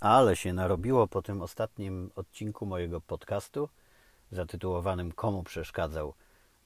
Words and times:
Ale 0.00 0.36
się 0.36 0.52
narobiło 0.52 1.06
po 1.06 1.22
tym 1.22 1.42
ostatnim 1.42 2.10
odcinku 2.16 2.66
mojego 2.66 3.00
podcastu 3.00 3.68
zatytułowanym 4.30 5.12
Komu 5.12 5.42
przeszkadzał 5.42 6.14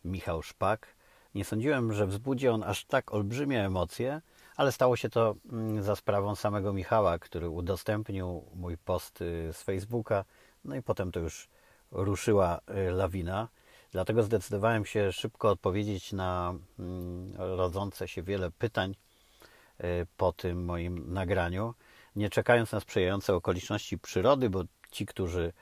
Michał 0.05 0.43
Szpak. 0.43 0.87
Nie 1.35 1.45
sądziłem, 1.45 1.93
że 1.93 2.07
wzbudzi 2.07 2.49
on 2.49 2.63
aż 2.63 2.85
tak 2.85 3.15
olbrzymie 3.15 3.65
emocje, 3.65 4.21
ale 4.57 4.73
stało 4.73 4.97
się 4.97 5.09
to 5.09 5.35
mm, 5.53 5.83
za 5.83 5.97
sprawą 5.97 6.35
samego 6.35 6.73
Michała, 6.73 7.19
który 7.19 7.49
udostępnił 7.49 8.45
mój 8.55 8.79
post 8.79 9.23
y, 9.23 9.53
z 9.53 9.63
Facebooka. 9.63 10.25
No 10.65 10.77
i 10.77 10.83
potem 10.83 11.13
to 11.13 11.21
już 11.21 11.49
ruszyła 11.91 12.61
y, 12.89 12.91
lawina. 12.91 13.49
Dlatego 13.93 14.23
zdecydowałem 14.23 14.85
się 14.85 15.13
szybko 15.13 15.51
odpowiedzieć 15.51 16.13
na 16.13 16.55
mm, 16.79 17.33
rodzące 17.37 18.09
się 18.09 18.23
wiele 18.23 18.51
pytań 18.51 18.95
y, 19.81 20.07
po 20.17 20.33
tym 20.33 20.65
moim 20.65 21.13
nagraniu 21.13 21.75
nie 22.17 22.31
czekając 22.31 22.73
na 22.73 22.81
sprzyjające 22.81 23.35
okoliczności 23.35 23.99
przyrody, 23.99 24.51
bo 24.51 24.65
ci, 24.91 25.07
którzy 25.07 25.53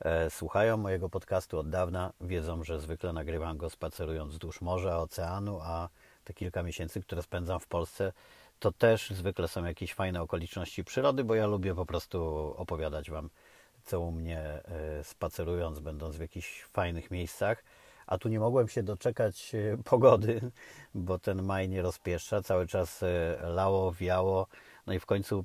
e, 0.00 0.30
słuchają 0.30 0.76
mojego 0.76 1.08
podcastu 1.08 1.58
od 1.58 1.70
dawna, 1.70 2.12
wiedzą, 2.20 2.64
że 2.64 2.80
zwykle 2.80 3.12
nagrywam 3.12 3.56
go 3.56 3.70
spacerując 3.70 4.32
wzdłuż 4.32 4.60
morza, 4.60 4.98
oceanu, 4.98 5.60
a 5.62 5.88
te 6.24 6.34
kilka 6.34 6.62
miesięcy, 6.62 7.00
które 7.00 7.22
spędzam 7.22 7.60
w 7.60 7.66
Polsce, 7.66 8.12
to 8.58 8.72
też 8.72 9.10
zwykle 9.10 9.48
są 9.48 9.64
jakieś 9.64 9.94
fajne 9.94 10.22
okoliczności 10.22 10.84
przyrody, 10.84 11.24
bo 11.24 11.34
ja 11.34 11.46
lubię 11.46 11.74
po 11.74 11.86
prostu 11.86 12.24
opowiadać 12.56 13.10
Wam, 13.10 13.30
co 13.84 14.00
u 14.00 14.12
mnie 14.12 14.38
e, 14.38 15.04
spacerując, 15.04 15.78
będąc 15.78 16.16
w 16.16 16.20
jakichś 16.20 16.62
fajnych 16.62 17.10
miejscach. 17.10 17.64
A 18.06 18.18
tu 18.18 18.28
nie 18.28 18.40
mogłem 18.40 18.68
się 18.68 18.82
doczekać 18.82 19.54
e, 19.54 19.76
pogody, 19.90 20.40
bo 20.94 21.18
ten 21.18 21.42
maj 21.42 21.68
nie 21.68 21.82
rozpieszcza. 21.82 22.42
Cały 22.42 22.66
czas 22.66 23.04
lało, 23.42 23.92
wiało. 23.92 24.46
No 24.86 24.92
i 24.92 24.98
w 24.98 25.06
końcu 25.06 25.44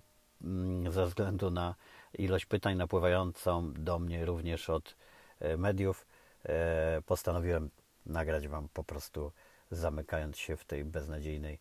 ze 0.90 1.06
względu 1.06 1.52
na 1.52 1.76
ilość 2.14 2.46
pytań 2.46 2.76
napływającą 2.76 3.74
do 3.74 4.00
mnie 4.00 4.26
również 4.26 4.70
od 4.70 4.96
e, 5.40 5.58
mediów, 5.58 6.08
e, 6.44 7.02
postanowiłem 7.06 7.70
nagrać 8.06 8.48
Wam 8.48 8.70
po 8.74 8.84
prostu 8.84 9.32
zamykając 9.72 10.38
się 10.38 10.58
w 10.58 10.66
tej 10.66 10.86
beznadziejnej 10.86 11.60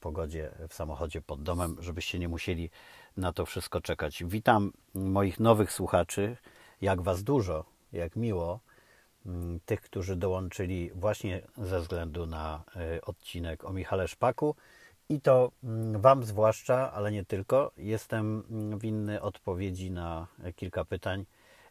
pogodzie 0.00 0.50
w 0.68 0.74
samochodzie 0.74 1.22
pod 1.22 1.42
domem, 1.42 1.76
żebyście 1.80 2.18
nie 2.18 2.28
musieli 2.28 2.70
na 3.16 3.32
to 3.32 3.46
wszystko 3.46 3.80
czekać. 3.80 4.24
Witam 4.26 4.72
moich 4.94 5.40
nowych 5.40 5.72
słuchaczy, 5.72 6.36
jak 6.80 7.02
Was 7.02 7.22
dużo, 7.22 7.64
jak 7.92 8.16
miło, 8.16 8.60
mm, 9.26 9.60
tych, 9.66 9.80
którzy 9.80 10.16
dołączyli 10.16 10.90
właśnie 10.94 11.42
ze 11.56 11.80
względu 11.80 12.26
na 12.26 12.64
e, 12.76 13.00
odcinek 13.00 13.64
o 13.64 13.72
Michale 13.72 14.08
Szpaku. 14.08 14.54
I 15.08 15.20
to 15.20 15.52
mm, 15.64 16.00
Wam 16.00 16.24
zwłaszcza, 16.24 16.92
ale 16.92 17.12
nie 17.12 17.24
tylko, 17.24 17.70
jestem 17.76 18.44
mm, 18.50 18.78
winny 18.78 19.22
odpowiedzi 19.22 19.90
na 19.90 20.26
kilka 20.56 20.84
pytań 20.84 21.24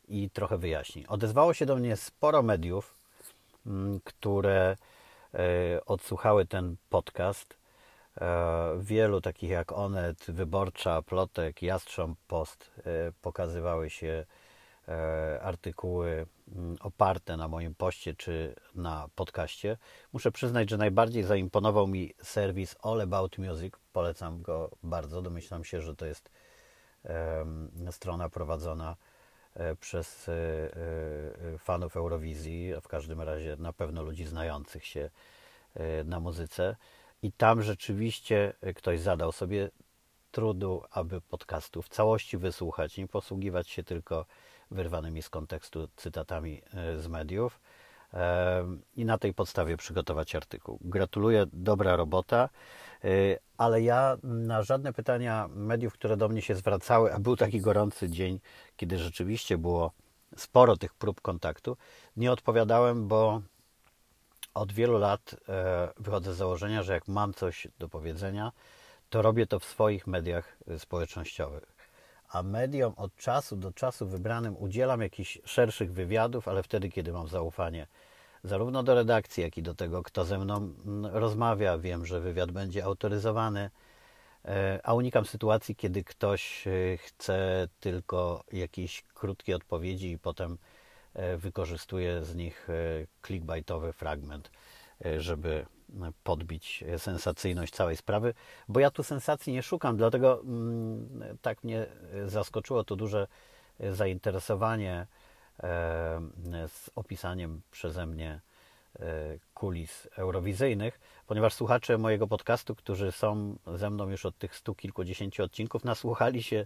i 0.07 0.29
trochę 0.29 0.57
wyjaśnień. 0.57 1.05
Odezwało 1.07 1.53
się 1.53 1.65
do 1.65 1.75
mnie 1.75 1.95
sporo 1.95 2.43
mediów, 2.43 2.97
mm, 3.65 3.99
które 4.03 4.75
e, 5.33 5.85
odsłuchały 5.85 6.45
ten 6.45 6.75
podcast. 6.89 7.57
E, 8.21 8.77
wielu 8.79 9.21
takich 9.21 9.49
jak 9.49 9.71
Onet, 9.71 10.25
Wyborcza, 10.27 11.01
Plotek, 11.01 11.61
Jastrząb 11.61 12.19
Post 12.27 12.71
e, 12.77 12.81
pokazywały 13.21 13.89
się 13.89 14.25
artykuły 15.41 16.25
mm, 16.55 16.77
oparte 16.81 17.37
na 17.37 17.47
moim 17.47 17.75
poście 17.75 18.13
czy 18.15 18.55
na 18.75 19.09
podcaście. 19.15 19.77
Muszę 20.13 20.31
przyznać, 20.31 20.69
że 20.69 20.77
najbardziej 20.77 21.23
zaimponował 21.23 21.87
mi 21.87 22.13
serwis 22.23 22.75
All 22.81 23.01
About 23.01 23.37
Music. 23.37 23.73
Polecam 23.93 24.41
go 24.41 24.71
bardzo. 24.83 25.21
Domyślam 25.21 25.63
się, 25.63 25.81
że 25.81 25.95
to 25.95 26.05
jest 26.05 26.31
strona 27.91 28.29
prowadzona 28.29 28.95
e, 29.53 29.75
przez 29.75 30.29
e, 30.29 31.57
fanów 31.57 31.97
Eurowizji, 31.97 32.75
a 32.75 32.81
w 32.81 32.87
każdym 32.87 33.21
razie 33.21 33.55
na 33.59 33.73
pewno 33.73 34.03
ludzi 34.03 34.25
znających 34.25 34.85
się 34.85 35.09
na 36.05 36.19
muzyce. 36.19 36.75
I 37.21 37.31
tam 37.31 37.61
rzeczywiście 37.61 38.53
ktoś 38.75 38.99
zadał 38.99 39.31
sobie 39.31 39.69
trudu, 40.31 40.83
aby 40.91 41.21
podcastu 41.21 41.81
w 41.81 41.89
całości 41.89 42.37
wysłuchać, 42.37 42.97
nie 42.97 43.07
posługiwać 43.07 43.69
się 43.69 43.83
tylko 43.83 44.25
wyrwanymi 44.71 45.21
z 45.21 45.29
kontekstu 45.29 45.87
cytatami 45.95 46.61
e, 46.73 46.99
z 46.99 47.07
mediów. 47.07 47.59
E, 48.13 48.63
i 48.95 49.05
na 49.05 49.17
tej 49.17 49.33
podstawie 49.33 49.77
przygotować 49.77 50.35
artykuł. 50.35 50.79
Gratuluję, 50.81 51.45
dobra 51.53 51.95
robota, 51.95 52.49
e, 53.03 53.07
ale 53.57 53.81
ja 53.81 54.17
na 54.23 54.63
żadne 54.63 54.93
pytania 54.93 55.49
mediów, 55.55 55.93
które 55.93 56.17
do 56.17 56.29
mnie 56.29 56.41
się 56.41 56.55
zwracały, 56.55 57.13
a 57.13 57.19
był 57.19 57.35
taki 57.35 57.61
gorący 57.61 58.09
dzień, 58.09 58.39
kiedy 58.77 58.97
rzeczywiście 58.97 59.57
było 59.57 59.91
sporo 60.37 60.77
tych 60.77 60.93
prób 60.93 61.21
kontaktu, 61.21 61.77
nie 62.17 62.31
odpowiadałem, 62.31 63.07
bo 63.07 63.41
od 64.53 64.71
wielu 64.71 64.97
lat 64.97 65.35
wychodzę 65.97 66.33
z 66.33 66.37
założenia, 66.37 66.83
że 66.83 66.93
jak 66.93 67.07
mam 67.07 67.33
coś 67.33 67.67
do 67.79 67.89
powiedzenia, 67.89 68.51
to 69.09 69.21
robię 69.21 69.47
to 69.47 69.59
w 69.59 69.65
swoich 69.65 70.07
mediach 70.07 70.57
społecznościowych 70.77 71.76
a 72.29 72.43
mediom 72.43 72.93
od 72.97 73.15
czasu 73.15 73.55
do 73.55 73.71
czasu 73.71 74.07
wybranym 74.07 74.55
udzielam 74.59 75.01
jakichś 75.01 75.39
szerszych 75.45 75.93
wywiadów, 75.93 76.47
ale 76.47 76.63
wtedy, 76.63 76.89
kiedy 76.89 77.13
mam 77.13 77.27
zaufanie 77.27 77.87
zarówno 78.43 78.83
do 78.83 78.95
redakcji, 78.95 79.43
jak 79.43 79.57
i 79.57 79.63
do 79.63 79.73
tego, 79.73 80.03
kto 80.03 80.25
ze 80.25 80.39
mną 80.39 80.55
mm, 80.55 81.05
rozmawia. 81.05 81.77
Wiem, 81.77 82.05
że 82.05 82.19
wywiad 82.19 82.51
będzie 82.51 82.85
autoryzowany, 82.85 83.69
e, 84.45 84.79
a 84.83 84.93
unikam 84.93 85.25
sytuacji, 85.25 85.75
kiedy 85.75 86.03
ktoś 86.03 86.67
e, 86.67 86.97
chce 86.97 87.67
tylko 87.79 88.43
jakieś 88.51 89.03
krótkie 89.13 89.55
odpowiedzi 89.55 90.11
i 90.11 90.19
potem 90.19 90.57
e, 91.13 91.37
wykorzystuje 91.37 92.23
z 92.23 92.35
nich 92.35 92.67
clickbaitowy 93.25 93.93
fragment, 93.93 94.51
żeby 95.17 95.65
podbić 96.23 96.83
sensacyjność 96.97 97.73
całej 97.73 97.97
sprawy, 97.97 98.33
bo 98.67 98.79
ja 98.79 98.91
tu 98.91 99.03
sensacji 99.03 99.53
nie 99.53 99.63
szukam, 99.63 99.97
dlatego 99.97 100.41
mm, 100.41 101.37
tak 101.41 101.63
mnie 101.63 101.85
zaskoczyło 102.25 102.83
to 102.83 102.95
duże 102.95 103.27
zainteresowanie 103.79 105.07
e, 105.63 106.67
z 106.67 106.89
opisaniem 106.95 107.61
przeze 107.71 108.05
mnie 108.05 108.41
e, 108.99 109.03
kulis 109.53 110.07
eurowizyjnych, 110.17 110.99
ponieważ 111.27 111.53
słuchacze 111.53 111.97
mojego 111.97 112.27
podcastu, 112.27 112.75
którzy 112.75 113.11
są 113.11 113.57
ze 113.75 113.89
mną 113.89 114.09
już 114.09 114.25
od 114.25 114.37
tych 114.37 114.55
stu 114.55 114.75
kilkudziesięciu 114.75 115.43
odcinków, 115.43 115.83
nasłuchali 115.83 116.43
się 116.43 116.65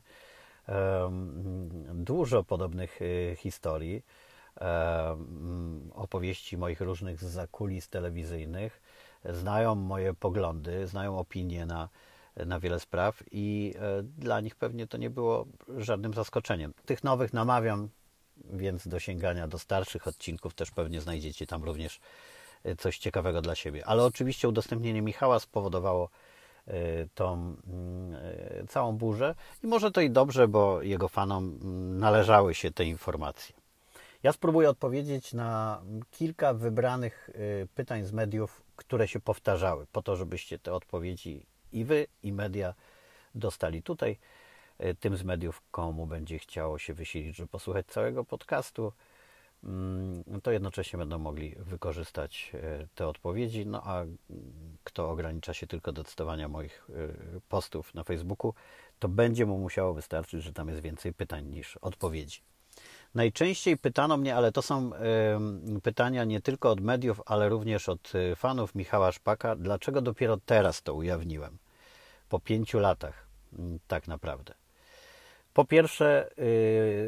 dużo 1.94 2.44
podobnych 2.44 3.00
e, 3.02 3.36
historii, 3.36 4.04
opowieści 5.94 6.58
moich 6.58 6.82
różnych 6.82 7.24
zakulis 7.24 7.90
telewizyjnych, 7.90 8.81
znają 9.26 9.76
moje 9.76 10.14
poglądy, 10.14 10.88
znają 10.88 11.20
opinie 11.20 11.66
na, 11.66 11.90
na 12.46 12.60
wiele 12.60 12.80
spraw 12.80 13.24
i 13.32 13.74
e, 13.80 14.04
dla 14.04 14.40
nich 14.40 14.56
pewnie 14.56 14.88
to 14.88 14.98
nie 14.98 15.10
było 15.10 15.46
żadnym 15.78 16.14
zaskoczeniem. 16.14 16.74
Tych 16.86 17.04
nowych 17.04 17.34
namawiam 17.34 17.90
więc 18.50 18.88
do 18.88 19.00
sięgania 19.00 19.48
do 19.48 19.60
starszych 19.60 20.08
odcinków, 20.08 20.54
też 20.54 20.72
pewnie 20.72 21.02
znajdziecie 21.02 21.48
tam 21.48 21.64
również 21.64 22.00
e, 22.64 22.76
coś 22.76 22.98
ciekawego 22.98 23.42
dla 23.42 23.56
siebie. 23.56 23.86
Ale 23.86 24.04
oczywiście 24.04 24.50
udostępnienie 24.50 25.02
Michała 25.02 25.40
spowodowało 25.40 26.10
e, 26.68 26.74
tą 27.16 27.34
mm, 27.34 28.68
całą 28.68 28.98
burzę 28.98 29.36
i 29.64 29.68
może 29.68 29.92
to 29.92 30.02
i 30.02 30.10
dobrze, 30.10 30.48
bo 30.48 30.82
jego 30.82 31.08
fanom 31.08 31.44
mm, 31.62 32.00
należały 32.00 32.56
się 32.56 32.72
te 32.72 32.86
informacje. 32.86 33.56
Ja 34.24 34.32
spróbuję 34.32 34.70
odpowiedzieć 34.70 35.34
na 35.34 35.82
kilka 36.12 36.54
wybranych 36.54 37.30
pytań 37.76 38.04
z 38.04 38.12
mediów, 38.12 38.62
które 38.82 39.08
się 39.08 39.20
powtarzały, 39.20 39.86
po 39.92 40.02
to, 40.02 40.16
żebyście 40.16 40.60
te 40.60 40.74
odpowiedzi 40.74 41.46
i 41.72 41.86
wy, 41.86 42.08
i 42.24 42.34
media 42.34 42.74
dostali 43.36 43.84
tutaj. 43.84 44.18
E, 44.80 44.94
tym 44.94 45.18
z 45.18 45.24
mediów, 45.24 45.62
komu 45.72 46.06
będzie 46.06 46.40
chciało 46.40 46.80
się 46.80 46.94
wysilić, 46.94 47.36
żeby 47.36 47.50
posłuchać 47.50 47.86
całego 47.88 48.26
podcastu, 48.26 48.94
mm, 49.64 50.24
to 50.44 50.52
jednocześnie 50.52 51.00
będą 51.00 51.20
mogli 51.20 51.56
wykorzystać 51.58 52.52
e, 52.54 52.88
te 52.96 53.08
odpowiedzi. 53.08 53.66
No 53.66 53.82
a 53.86 54.06
kto 54.84 55.10
ogranicza 55.10 55.54
się 55.54 55.68
tylko 55.68 55.92
do 55.92 56.04
cytowania 56.04 56.48
moich 56.48 56.86
e, 56.90 57.40
postów 57.50 57.94
na 57.94 58.04
Facebooku, 58.04 58.54
to 59.00 59.08
będzie 59.08 59.46
mu 59.46 59.58
musiało 59.58 59.94
wystarczyć, 59.94 60.44
że 60.44 60.54
tam 60.54 60.70
jest 60.70 60.82
więcej 60.82 61.14
pytań 61.14 61.46
niż 61.46 61.78
odpowiedzi. 61.78 62.42
Najczęściej 63.16 63.78
pytano 63.78 64.18
mnie, 64.18 64.36
ale 64.36 64.52
to 64.52 64.62
są 64.62 64.92
pytania 65.84 66.24
nie 66.24 66.42
tylko 66.42 66.72
od 66.72 66.82
mediów, 66.82 67.22
ale 67.26 67.50
również 67.50 67.90
od 67.90 68.14
e, 68.16 68.36
fanów 68.36 68.76
Michała 68.76 69.12
Szpaka, 69.12 69.56
dlaczego 69.56 70.02
dopiero 70.02 70.38
teraz 70.46 70.82
to 70.82 70.94
ujawniłem? 70.94 71.58
Po 72.30 72.40
pięciu 72.40 72.80
latach, 72.80 73.28
mm, 73.60 73.80
tak 73.88 74.08
naprawdę. 74.08 74.54
Po 75.54 75.66
pierwsze, 75.66 76.32
e, 76.32 76.44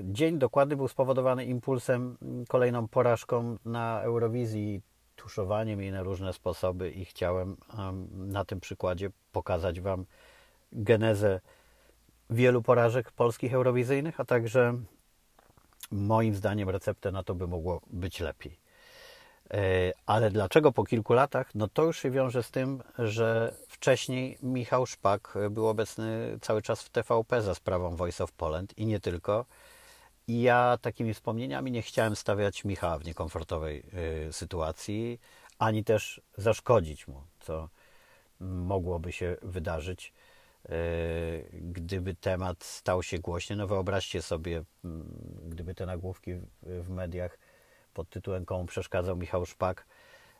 dzień 0.04 0.38
dokładny 0.38 0.75
był 0.75 0.88
spowodowany 0.88 1.45
impulsem, 1.45 2.18
mm, 2.21 2.45
kolejną 2.45 2.88
porażką 2.88 3.57
na 3.66 4.01
Eurowizji, 4.01 4.81
tuszowaniem 5.16 5.81
jej 5.81 5.92
na 5.92 6.04
różne 6.04 6.33
sposoby 6.33 6.92
i 6.92 7.06
chciałem 7.06 7.57
na 8.12 8.45
tym 8.45 8.59
przykładzie 8.59 9.09
pokazać 9.31 9.81
Wam 9.81 10.06
genezę 10.71 11.39
wielu 12.30 12.62
porażek 12.62 13.12
polskich 13.12 13.54
eurowizyjnych, 13.54 14.19
a 14.19 14.25
także 14.25 14.74
moim 15.91 16.35
zdaniem 16.35 16.69
receptę 16.69 17.12
na 17.12 17.24
to 17.24 17.35
by 17.35 17.47
mogło 17.47 17.81
być 17.88 18.19
lepiej. 18.19 18.59
E, 19.53 19.94
ale 20.06 20.31
dlaczego 20.31 20.71
po 20.71 20.83
kilku 20.83 21.13
latach? 21.13 21.56
No 21.56 21.68
to 21.68 21.83
już 21.83 22.00
się 22.00 22.12
wiąże 22.12 22.44
z 22.44 22.51
tym, 22.51 22.83
że 23.00 23.56
wcześniej 23.68 24.38
Michał 24.44 24.85
Szpak 24.85 25.38
był 25.50 25.68
obecny 25.68 26.38
cały 26.41 26.62
czas 26.62 26.83
w 26.83 26.89
TVP 26.89 27.41
za 27.41 27.56
sprawą 27.56 27.95
Voice 27.95 28.24
of 28.24 28.31
Poland 28.31 28.77
i 28.77 28.85
nie 28.85 29.00
tylko. 29.00 29.45
I 30.27 30.41
ja 30.41 30.77
takimi 30.81 31.13
wspomnieniami 31.13 31.71
nie 31.71 31.81
chciałem 31.81 32.15
stawiać 32.15 32.65
Michała 32.65 32.97
w 32.97 33.06
niekomfortowej 33.06 33.83
y, 34.27 34.33
sytuacji, 34.33 35.19
ani 35.59 35.83
też 35.83 36.21
zaszkodzić 36.38 37.07
mu, 37.07 37.21
co 37.39 37.69
mogłoby 38.39 39.12
się 39.12 39.38
wydarzyć, 39.41 40.13
y, 40.65 40.69
gdyby 41.53 42.15
temat 42.15 42.63
stał 42.63 43.03
się 43.03 43.19
głośny. 43.19 43.56
No 43.56 43.68
wyobraźcie 43.68 44.21
sobie, 44.21 44.63
mm, 44.83 45.32
gdyby 45.63 45.75
te 45.75 45.86
nagłówki 45.86 46.31
w 46.62 46.89
mediach 46.89 47.38
pod 47.94 48.10
tytułem 48.10 48.45
Komu 48.45 48.65
przeszkadzał 48.65 49.15
Michał 49.15 49.45
Szpak 49.45 49.86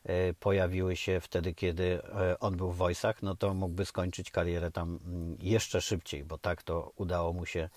y, 0.06 0.36
pojawiły 0.40 0.96
się 0.96 1.20
wtedy, 1.20 1.54
kiedy 1.54 2.02
on 2.40 2.58
był 2.58 2.72
w 2.72 2.78
Wojsach, 2.78 3.24
no 3.24 3.36
to 3.36 3.54
mógłby 3.54 3.86
skończyć 3.86 4.32
karierę 4.32 4.72
tam 4.72 5.00
mm, 5.06 5.38
jeszcze 5.40 5.82
szybciej, 5.82 6.24
bo 6.24 6.38
tak 6.38 6.64
to 6.64 6.92
udało 6.96 7.34
mu 7.34 7.46
się 7.46 7.70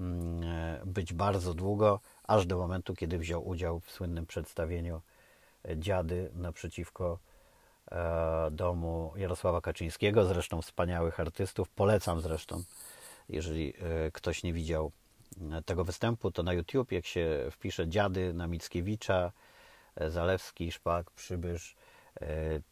Mm, 0.00 0.42
e, 0.42 0.80
być 0.86 1.12
bardzo 1.12 1.54
długo, 1.54 2.00
aż 2.24 2.46
do 2.46 2.58
momentu, 2.58 2.94
kiedy 2.94 3.18
wziął 3.18 3.48
udział 3.48 3.80
w 3.80 3.90
słynnym 3.90 4.26
przedstawieniu 4.26 5.00
e, 5.68 5.78
Dziady 5.78 6.30
naprzeciwko 6.34 7.18
e, 7.90 8.48
domu 8.50 9.12
Jarosława 9.16 9.60
Kaczyńskiego, 9.60 10.24
zresztą 10.24 10.62
wspaniałych 10.62 11.20
artystów. 11.20 11.68
Polecam 11.68 12.20
zresztą, 12.20 12.62
jeżeli 13.28 13.74
ktoś 14.12 14.42
nie 14.42 14.52
widział 14.52 14.92
tego 15.64 15.84
występu, 15.84 16.30
to 16.30 16.42
na 16.42 16.52
YouTube, 16.52 16.92
jak 16.92 17.06
się 17.06 17.48
wpisze 17.50 17.88
Dziady 17.88 18.32
na 18.34 18.46
Mickiewicza, 18.46 19.32
Zalewski, 20.08 20.72
Szpak, 20.72 21.10
Przybysz, 21.10 21.76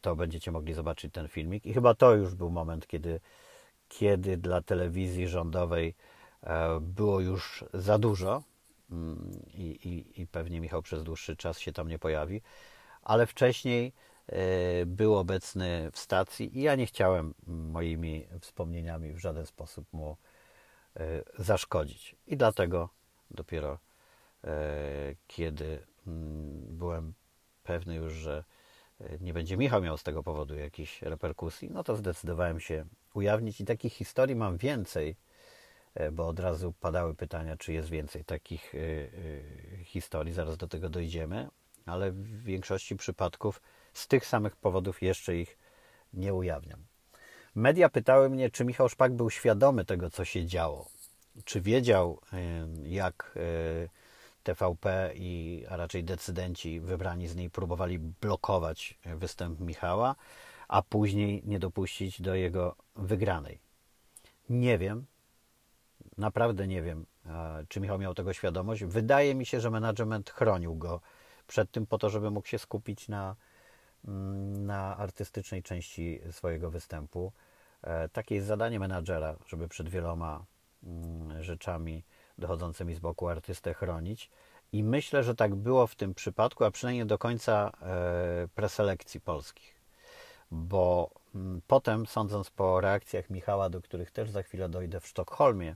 to 0.01 0.15
będziecie 0.15 0.51
mogli 0.51 0.73
zobaczyć 0.73 1.13
ten 1.13 1.27
filmik. 1.27 1.65
I 1.65 1.73
chyba 1.73 1.93
to 1.93 2.15
już 2.15 2.35
był 2.35 2.49
moment, 2.49 2.87
kiedy, 2.87 3.19
kiedy 3.87 4.37
dla 4.37 4.61
telewizji 4.61 5.27
rządowej 5.27 5.95
E, 6.43 6.79
było 6.79 7.19
już 7.19 7.63
za 7.73 7.97
dużo 7.97 8.43
mm, 8.91 9.31
i, 9.53 9.63
i, 9.63 10.21
i 10.21 10.27
pewnie 10.27 10.61
Michał 10.61 10.81
przez 10.81 11.03
dłuższy 11.03 11.35
czas 11.35 11.59
się 11.59 11.73
tam 11.73 11.87
nie 11.87 11.99
pojawi, 11.99 12.41
ale 13.01 13.27
wcześniej 13.27 13.93
e, 14.27 14.85
był 14.85 15.17
obecny 15.17 15.89
w 15.93 15.99
stacji 15.99 16.57
i 16.57 16.61
ja 16.61 16.75
nie 16.75 16.85
chciałem 16.85 17.33
moimi 17.47 18.27
wspomnieniami 18.41 19.13
w 19.13 19.19
żaden 19.19 19.45
sposób 19.45 19.93
mu 19.93 20.11
e, 20.11 20.15
zaszkodzić. 21.37 22.15
I 22.27 22.37
dlatego 22.37 22.89
dopiero 23.31 23.79
kiedy 25.27 25.79
mm, 26.07 26.77
byłem 26.77 27.13
pewny 27.63 27.95
już, 27.95 28.13
że 28.13 28.43
nie 29.21 29.33
będzie 29.33 29.57
Michał 29.57 29.81
miał 29.81 29.97
z 29.97 30.03
tego 30.03 30.23
powodu 30.23 30.55
jakichś 30.55 31.01
reperkusji, 31.01 31.69
no 31.71 31.83
to 31.83 31.95
zdecydowałem 31.95 32.59
się 32.59 32.85
ujawnić 33.13 33.61
i 33.61 33.65
takich 33.65 33.93
historii 33.93 34.35
mam 34.35 34.57
więcej 34.57 35.15
E, 35.95 36.11
bo 36.11 36.27
od 36.27 36.39
razu 36.39 36.73
padały 36.79 37.15
pytania, 37.15 37.57
czy 37.57 37.73
jest 37.73 37.89
więcej 37.89 38.25
takich 38.25 38.75
e, 38.75 38.77
e, 38.77 39.83
historii, 39.83 40.33
zaraz 40.33 40.57
do 40.57 40.67
tego 40.67 40.89
dojdziemy, 40.89 41.49
ale 41.85 42.11
w 42.11 42.43
większości 42.43 42.95
przypadków 42.95 43.61
z 43.93 44.07
tych 44.07 44.25
samych 44.25 44.55
powodów 44.55 45.01
jeszcze 45.01 45.35
ich 45.35 45.57
nie 46.13 46.33
ujawniam. 46.33 46.88
Media 47.59 47.89
pytały 47.89 48.29
mnie, 48.29 48.49
czy 48.49 48.65
Michał 48.65 48.89
Szpak 48.89 49.13
był 49.13 49.29
świadomy 49.29 49.85
tego, 49.85 50.09
co 50.09 50.25
się 50.25 50.45
działo. 50.45 50.89
Czy 51.45 51.61
wiedział, 51.61 52.19
jak 52.83 53.37
TVP 54.43 55.11
i 55.15 55.63
a 55.69 55.77
raczej 55.77 56.03
decydenci 56.03 56.79
wybrani 56.79 57.27
z 57.27 57.35
niej 57.35 57.49
próbowali 57.49 57.99
blokować 57.99 58.97
występ 59.05 59.59
Michała, 59.59 60.15
a 60.67 60.81
później 60.81 61.43
nie 61.45 61.59
dopuścić 61.59 62.21
do 62.21 62.35
jego 62.35 62.75
wygranej. 62.95 63.59
Nie 64.49 64.77
wiem, 64.77 65.05
Naprawdę 66.17 66.67
nie 66.67 66.81
wiem, 66.81 67.05
czy 67.67 67.79
Michał 67.79 67.99
miał 67.99 68.13
tego 68.13 68.33
świadomość. 68.33 68.83
Wydaje 68.83 69.35
mi 69.35 69.45
się, 69.45 69.59
że 69.59 69.69
management 69.69 70.29
chronił 70.29 70.75
go 70.75 71.01
przed 71.47 71.71
tym 71.71 71.85
po 71.85 71.97
to, 71.97 72.09
żeby 72.09 72.31
mógł 72.31 72.47
się 72.47 72.59
skupić 72.59 73.07
na, 73.07 73.35
mm, 74.07 74.65
na 74.65 74.97
artystycznej 74.97 75.63
części 75.63 76.21
swojego 76.31 76.71
występu. 76.71 77.31
E, 77.83 78.09
takie 78.09 78.35
jest 78.35 78.47
zadanie 78.47 78.79
menadżera, 78.79 79.35
żeby 79.47 79.67
przed 79.67 79.89
wieloma 79.89 80.45
mm, 80.83 81.43
rzeczami 81.43 82.03
dochodzącymi 82.37 82.95
z 82.95 82.99
boku 82.99 83.27
artystę 83.27 83.73
chronić. 83.73 84.29
I 84.71 84.83
myślę, 84.83 85.23
że 85.23 85.35
tak 85.35 85.55
było 85.55 85.87
w 85.87 85.95
tym 85.95 86.13
przypadku, 86.13 86.63
a 86.63 86.71
przynajmniej 86.71 87.05
do 87.05 87.17
końca 87.17 87.71
e, 87.81 88.47
preselekcji 88.55 89.21
polskich. 89.21 89.79
Bo 90.51 91.11
mm, 91.35 91.61
potem, 91.67 92.05
sądząc 92.05 92.49
po 92.49 92.81
reakcjach 92.81 93.29
Michała, 93.29 93.69
do 93.69 93.81
których 93.81 94.11
też 94.11 94.29
za 94.29 94.43
chwilę 94.43 94.69
dojdę 94.69 94.99
w 94.99 95.07
Sztokholmie, 95.07 95.75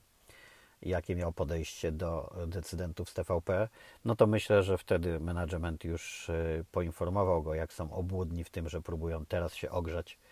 jakie 0.82 1.16
miał 1.16 1.34
podejście 1.34 1.92
do 1.92 2.36
decydentów 2.48 3.10
z 3.10 3.14
TVP, 3.14 3.70
no 4.06 4.16
to 4.16 4.28
myślę, 4.28 4.64
że 4.64 4.78
wtedy 4.78 5.20
management 5.20 5.84
już 5.84 6.30
y, 6.30 6.66
poinformował 6.72 7.44
go, 7.44 7.54
jak 7.54 7.74
są 7.74 7.94
obłudni 7.94 8.44
w 8.44 8.50
tym, 8.50 8.70
że 8.70 8.82
próbują 8.82 9.26
teraz 9.26 9.56
się 9.56 9.70
ogrzać 9.70 10.14
e, 10.14 10.23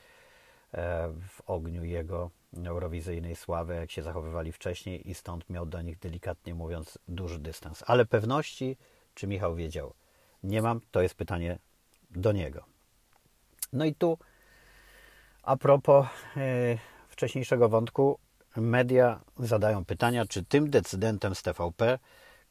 w 1.30 1.42
ogniu 1.46 1.84
jego 1.84 2.32
eurowizyjnej 2.66 3.36
sławy, 3.36 3.76
jak 3.76 3.92
się 3.92 4.04
zachowywali 4.04 4.52
wcześniej 4.52 5.10
i 5.10 5.14
stąd 5.14 5.50
miał 5.50 5.66
do 5.66 5.82
nich 5.82 6.00
delikatnie 6.00 6.56
mówiąc 6.56 7.00
duży 7.08 7.40
dystans. 7.40 7.84
Ale 7.88 8.06
pewności, 8.06 8.78
czy 9.14 9.28
Michał 9.28 9.56
wiedział, 9.56 9.94
nie 10.44 10.62
mam, 10.62 10.82
to 10.92 11.02
jest 11.02 11.16
pytanie 11.16 11.60
do 12.12 12.32
niego. 12.32 12.64
No 13.74 13.86
i 13.86 13.96
tu 13.96 14.18
a 15.44 15.58
propos 15.58 16.08
e, 16.38 16.78
wcześniejszego 17.10 17.70
wątku, 17.70 18.20
media 18.56 19.20
zadają 19.40 19.86
pytania, 19.86 20.26
czy 20.26 20.44
tym 20.44 20.70
decydentem 20.70 21.36
z 21.36 21.42
TVP, 21.42 22.00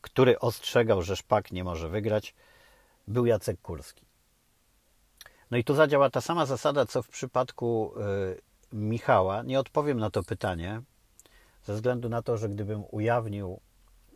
który 0.00 0.38
ostrzegał, 0.38 1.02
że 1.02 1.16
Szpak 1.16 1.52
nie 1.52 1.64
może 1.64 1.88
wygrać, 1.88 2.34
był 3.08 3.26
Jacek 3.26 3.60
Kurski. 3.60 4.09
No 5.50 5.58
i 5.58 5.64
tu 5.64 5.74
zadziała 5.74 6.10
ta 6.10 6.20
sama 6.20 6.46
zasada, 6.46 6.86
co 6.86 7.02
w 7.02 7.08
przypadku 7.08 7.92
y, 8.36 8.40
Michała. 8.72 9.42
Nie 9.42 9.60
odpowiem 9.60 9.98
na 9.98 10.10
to 10.10 10.22
pytanie, 10.22 10.82
ze 11.64 11.74
względu 11.74 12.08
na 12.08 12.22
to, 12.22 12.36
że 12.36 12.48
gdybym 12.48 12.84
ujawnił, 12.90 13.60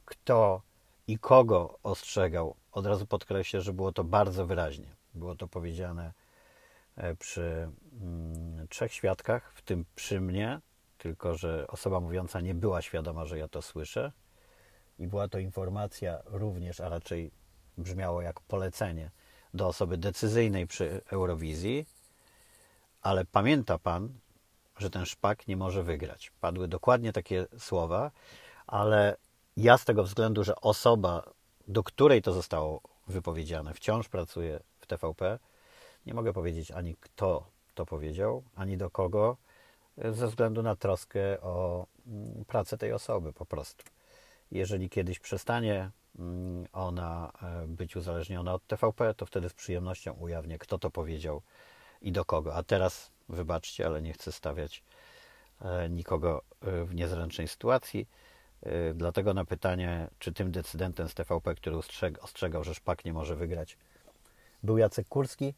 kto 0.05 0.63
i 1.07 1.19
kogo 1.19 1.79
ostrzegał, 1.83 2.57
od 2.73 2.87
razu 2.87 3.07
podkreślę, 3.07 3.61
że 3.61 3.73
było 3.73 3.93
to 3.93 4.05
bardzo 4.05 4.47
wyraźnie. 4.47 4.97
Było 5.15 5.35
to 5.35 5.49
powiedziane 5.49 6.13
e, 6.97 7.15
przy 7.15 7.69
mm, 8.01 8.69
trzech 8.69 8.93
świadkach, 8.93 9.53
w 9.55 9.63
tym 9.63 9.85
przy 9.95 10.21
mnie, 10.21 10.61
tylko 10.99 11.35
że 11.35 11.67
osoba 11.69 12.01
mówiąca 12.01 12.41
nie 12.41 12.55
była 12.55 12.83
świadoma, 12.83 13.25
że 13.25 13.39
ja 13.39 13.49
to 13.49 13.63
słyszę. 13.63 14.13
I 14.99 15.07
była 15.07 15.29
to 15.29 15.39
informacja 15.39 16.19
również, 16.27 16.81
a 16.81 16.89
raczej 16.89 17.31
brzmiało 17.79 18.23
jak 18.23 18.41
polecenie 18.41 19.11
do 19.55 19.69
osoby 19.69 19.97
decyzyjnej 19.97 20.67
przy 20.67 21.01
Eurowizji. 21.11 21.87
Ale 23.03 23.25
pamięta 23.25 23.79
pan, 23.79 24.09
że 24.79 24.91
ten 24.91 25.07
szpak 25.07 25.49
nie 25.49 25.57
może 25.57 25.83
wygrać. 25.83 26.33
Padły 26.41 26.69
dokładnie 26.69 27.13
takie 27.13 27.47
słowa, 27.59 28.11
ale 28.67 29.17
ja 29.57 29.79
z 29.79 29.85
tego 29.85 30.05
względu, 30.05 30.45
że 30.45 30.57
osoba, 30.57 31.23
do 31.69 31.83
której 31.83 32.23
to 32.23 32.33
zostało 32.33 32.81
wypowiedziane, 33.07 33.75
wciąż 33.75 34.09
pracuje 34.09 34.61
w 34.81 34.87
TVP, 34.87 35.39
nie 36.07 36.15
mogę 36.15 36.33
powiedzieć 36.33 36.71
ani 36.71 36.97
kto 37.01 37.47
to 37.75 37.87
powiedział, 37.87 38.43
ani 38.57 38.77
do 38.77 38.91
kogo, 38.91 39.37
ze 39.99 40.29
względu 40.29 40.63
na 40.63 40.77
troskę 40.77 41.41
o 41.41 41.87
mm, 42.07 42.45
pracę 42.45 42.79
tej 42.79 42.93
osoby 42.93 43.33
po 43.33 43.47
prostu. 43.47 43.85
Jeżeli 44.51 44.91
kiedyś 44.91 45.19
przestanie 45.19 45.91
ona 46.73 47.33
e, 47.43 47.67
być 47.67 47.97
uzależniona 47.97 48.55
od 48.55 48.67
TVP, 48.67 49.15
to 49.15 49.27
wtedy 49.27 49.49
z 49.49 49.55
przyjemnością 49.55 50.13
ujawnię, 50.13 50.59
kto 50.59 50.79
to 50.79 50.91
powiedział 50.91 51.43
i 52.03 52.13
do 52.13 52.25
kogo. 52.25 52.55
A 52.55 52.63
teraz, 52.63 53.11
wybaczcie, 53.29 53.87
ale 53.87 54.03
nie 54.03 54.13
chcę 54.13 54.33
stawiać 54.33 54.85
e, 55.61 55.91
nikogo 55.91 56.43
e, 56.61 56.85
w 56.85 56.95
niezręcznej 56.95 57.49
sytuacji. 57.49 58.09
Dlatego 58.95 59.35
na 59.35 59.45
pytanie, 59.45 60.09
czy 60.19 60.33
tym 60.33 60.53
decydentem 60.53 61.09
z 61.09 61.15
TVP, 61.15 61.55
który 61.55 61.77
ostrzegał, 62.21 62.65
że 62.65 62.75
Szpak 62.75 63.05
nie 63.05 63.13
może 63.13 63.37
wygrać, 63.37 63.79
był 64.63 64.79
Jacek 64.79 65.09
Kurski, 65.09 65.55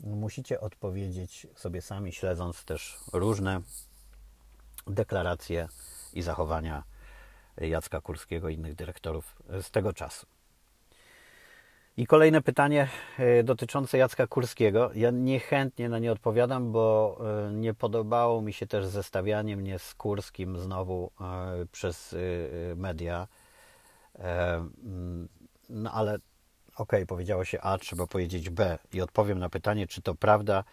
musicie 0.00 0.60
odpowiedzieć 0.60 1.46
sobie 1.54 1.82
sami, 1.82 2.12
śledząc 2.12 2.64
też 2.64 2.98
różne 3.12 3.60
deklaracje 4.86 5.68
i 6.12 6.22
zachowania 6.22 6.82
Jacka 7.56 8.00
Kurskiego 8.00 8.48
i 8.48 8.54
innych 8.54 8.74
dyrektorów 8.74 9.36
z 9.62 9.70
tego 9.70 9.92
czasu. 9.92 10.26
I 11.96 12.06
kolejne 12.06 12.42
pytanie 12.42 12.88
e, 13.18 13.42
dotyczące 13.42 13.98
Jacka 13.98 14.26
Kurskiego. 14.26 14.90
Ja 14.94 15.10
niechętnie 15.10 15.88
na 15.88 15.98
nie 15.98 16.12
odpowiadam, 16.12 16.72
bo 16.72 17.18
e, 17.48 17.52
nie 17.52 17.74
podobało 17.74 18.42
mi 18.42 18.52
się 18.52 18.66
też 18.66 18.86
zestawianie 18.86 19.56
mnie 19.56 19.78
z 19.78 19.94
Kurskim 19.94 20.58
znowu 20.58 21.10
e, 21.20 21.66
przez 21.72 22.16
media. 22.76 23.28
Mm, 24.18 25.28
no 25.68 25.92
ale 25.92 26.14
okej, 26.14 26.22
okay, 26.76 27.06
powiedziało 27.06 27.44
się 27.44 27.60
A, 27.60 27.78
trzeba 27.78 28.06
powiedzieć 28.06 28.50
B. 28.50 28.78
I 28.92 29.00
odpowiem 29.00 29.38
na 29.38 29.48
pytanie, 29.48 29.86
czy 29.86 30.02
to 30.02 30.14
prawda, 30.14 30.64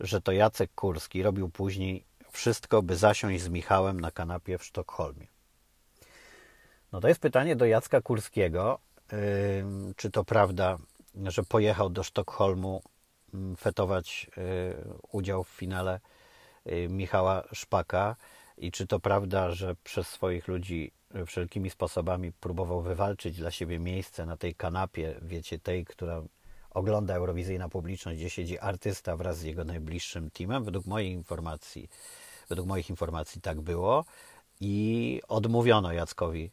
że 0.00 0.20
to 0.20 0.32
Jacek 0.32 0.70
Kurski 0.74 1.22
robił 1.22 1.48
później 1.48 2.04
wszystko, 2.30 2.82
by 2.82 2.96
zasiąść 2.96 3.42
z 3.42 3.48
Michałem 3.48 4.00
na 4.00 4.10
kanapie 4.10 4.58
w 4.58 4.64
Sztokholmie. 4.64 5.26
No 6.92 7.00
to 7.00 7.08
jest 7.08 7.20
pytanie 7.20 7.56
do 7.56 7.66
Jacka 7.66 8.00
Kurskiego, 8.00 8.78
czy 9.96 10.10
to 10.10 10.24
prawda, 10.24 10.78
że 11.14 11.42
pojechał 11.42 11.90
do 11.90 12.02
Sztokholmu 12.02 12.82
fetować 13.56 14.30
udział 15.12 15.44
w 15.44 15.48
finale 15.48 16.00
Michała 16.88 17.42
Szpaka? 17.52 18.16
I 18.58 18.70
czy 18.72 18.86
to 18.86 19.00
prawda, 19.00 19.50
że 19.50 19.74
przez 19.84 20.08
swoich 20.08 20.48
ludzi 20.48 20.92
wszelkimi 21.26 21.70
sposobami 21.70 22.32
próbował 22.32 22.82
wywalczyć 22.82 23.36
dla 23.36 23.50
siebie 23.50 23.78
miejsce 23.78 24.26
na 24.26 24.36
tej 24.36 24.54
kanapie, 24.54 25.14
wiecie, 25.22 25.58
tej, 25.58 25.84
która 25.84 26.22
ogląda 26.70 27.14
eurowizyjna 27.14 27.68
publiczność, 27.68 28.18
gdzie 28.18 28.30
siedzi 28.30 28.58
artysta 28.58 29.16
wraz 29.16 29.38
z 29.38 29.42
jego 29.42 29.64
najbliższym 29.64 30.30
teamem. 30.30 30.64
Według 30.64 30.86
mojej 30.86 31.12
informacji, 31.12 31.88
według 32.48 32.68
moich 32.68 32.90
informacji 32.90 33.40
tak 33.40 33.60
było. 33.60 34.04
I 34.60 35.20
odmówiono 35.28 35.92
Jackowi 35.92 36.50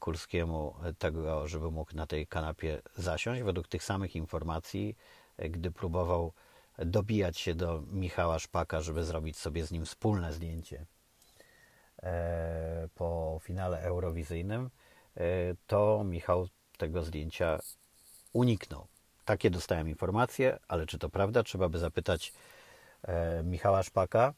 Kurskiemu 0.00 0.74
tego, 0.98 1.48
żeby 1.48 1.70
mógł 1.70 1.96
na 1.96 2.06
tej 2.06 2.26
kanapie 2.26 2.82
zasiąść. 2.96 3.42
Według 3.42 3.68
tych 3.68 3.84
samych 3.84 4.16
informacji, 4.16 4.96
gdy 5.38 5.70
próbował 5.70 6.32
dobijać 6.78 7.38
się 7.38 7.54
do 7.54 7.82
Michała 7.92 8.38
Szpaka, 8.38 8.80
żeby 8.80 9.04
zrobić 9.04 9.38
sobie 9.38 9.66
z 9.66 9.70
nim 9.70 9.84
wspólne 9.84 10.32
zdjęcie 10.32 10.86
e, 12.02 12.88
po 12.94 13.40
finale 13.42 13.82
eurowizyjnym, 13.82 14.70
e, 15.16 15.20
to 15.66 16.04
Michał 16.04 16.48
tego 16.78 17.02
zdjęcia 17.04 17.58
uniknął. 18.32 18.86
Takie 19.24 19.50
dostałem 19.50 19.88
informacje, 19.88 20.58
ale 20.68 20.86
czy 20.86 20.98
to 20.98 21.08
prawda? 21.08 21.42
Trzeba 21.42 21.68
by 21.68 21.78
zapytać 21.78 22.32
e, 23.02 23.42
Michała 23.42 23.82
Szpaka 23.82 24.34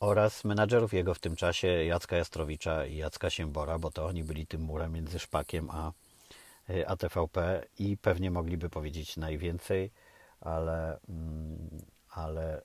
oraz 0.00 0.44
menadżerów 0.44 0.94
jego 0.94 1.14
w 1.14 1.18
tym 1.18 1.36
czasie 1.36 1.68
Jacka 1.68 2.16
Jastrowicza 2.16 2.86
i 2.86 2.96
Jacka 2.96 3.30
Siembora, 3.30 3.78
bo 3.78 3.90
to 3.90 4.06
oni 4.06 4.24
byli 4.24 4.46
tym 4.46 4.60
murem 4.60 4.92
między 4.92 5.18
Szpakiem 5.18 5.70
a 5.70 5.92
y, 6.70 6.88
ATVP 6.88 7.64
i 7.78 7.96
pewnie 7.96 8.30
mogliby 8.30 8.70
powiedzieć 8.70 9.16
najwięcej, 9.16 9.90
ale, 10.40 10.98
mm, 11.08 11.68
ale 12.10 12.62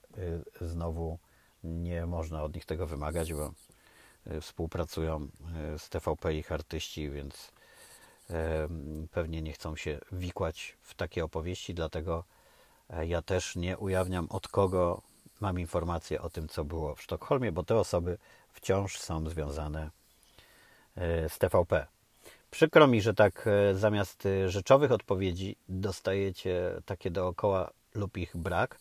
y, 0.60 0.68
znowu 0.68 1.18
nie 1.64 2.06
można 2.06 2.42
od 2.42 2.54
nich 2.54 2.64
tego 2.64 2.86
wymagać, 2.86 3.32
bo 3.32 3.52
y, 4.26 4.40
współpracują 4.40 5.28
z 5.78 5.88
TVP 5.88 6.34
ich 6.34 6.52
artyści, 6.52 7.10
więc 7.10 7.52
pewnie 9.10 9.42
nie 9.42 9.52
chcą 9.52 9.76
się 9.76 9.98
wikłać 10.12 10.76
w 10.82 10.94
takie 10.94 11.24
opowieści, 11.24 11.74
dlatego 11.74 12.24
e, 12.90 13.06
ja 13.06 13.22
też 13.22 13.56
nie 13.56 13.78
ujawniam 13.78 14.26
od 14.30 14.48
kogo 14.48 15.02
mam 15.42 15.60
informacje 15.60 16.22
o 16.22 16.30
tym, 16.30 16.48
co 16.48 16.64
było 16.64 16.94
w 16.94 17.02
Sztokholmie, 17.02 17.52
bo 17.52 17.62
te 17.62 17.76
osoby 17.76 18.18
wciąż 18.52 18.98
są 18.98 19.28
związane 19.28 19.90
e, 20.96 21.28
z 21.28 21.38
TVP. 21.38 21.86
Przykro 22.50 22.86
mi, 22.86 23.02
że 23.02 23.14
tak 23.14 23.46
e, 23.46 23.74
zamiast 23.74 24.26
e, 24.26 24.48
rzeczowych 24.48 24.92
odpowiedzi 24.92 25.56
dostajecie 25.68 26.80
takie 26.84 27.10
dookoła 27.10 27.70
lub 27.94 28.16
ich 28.16 28.36
brak, 28.36 28.78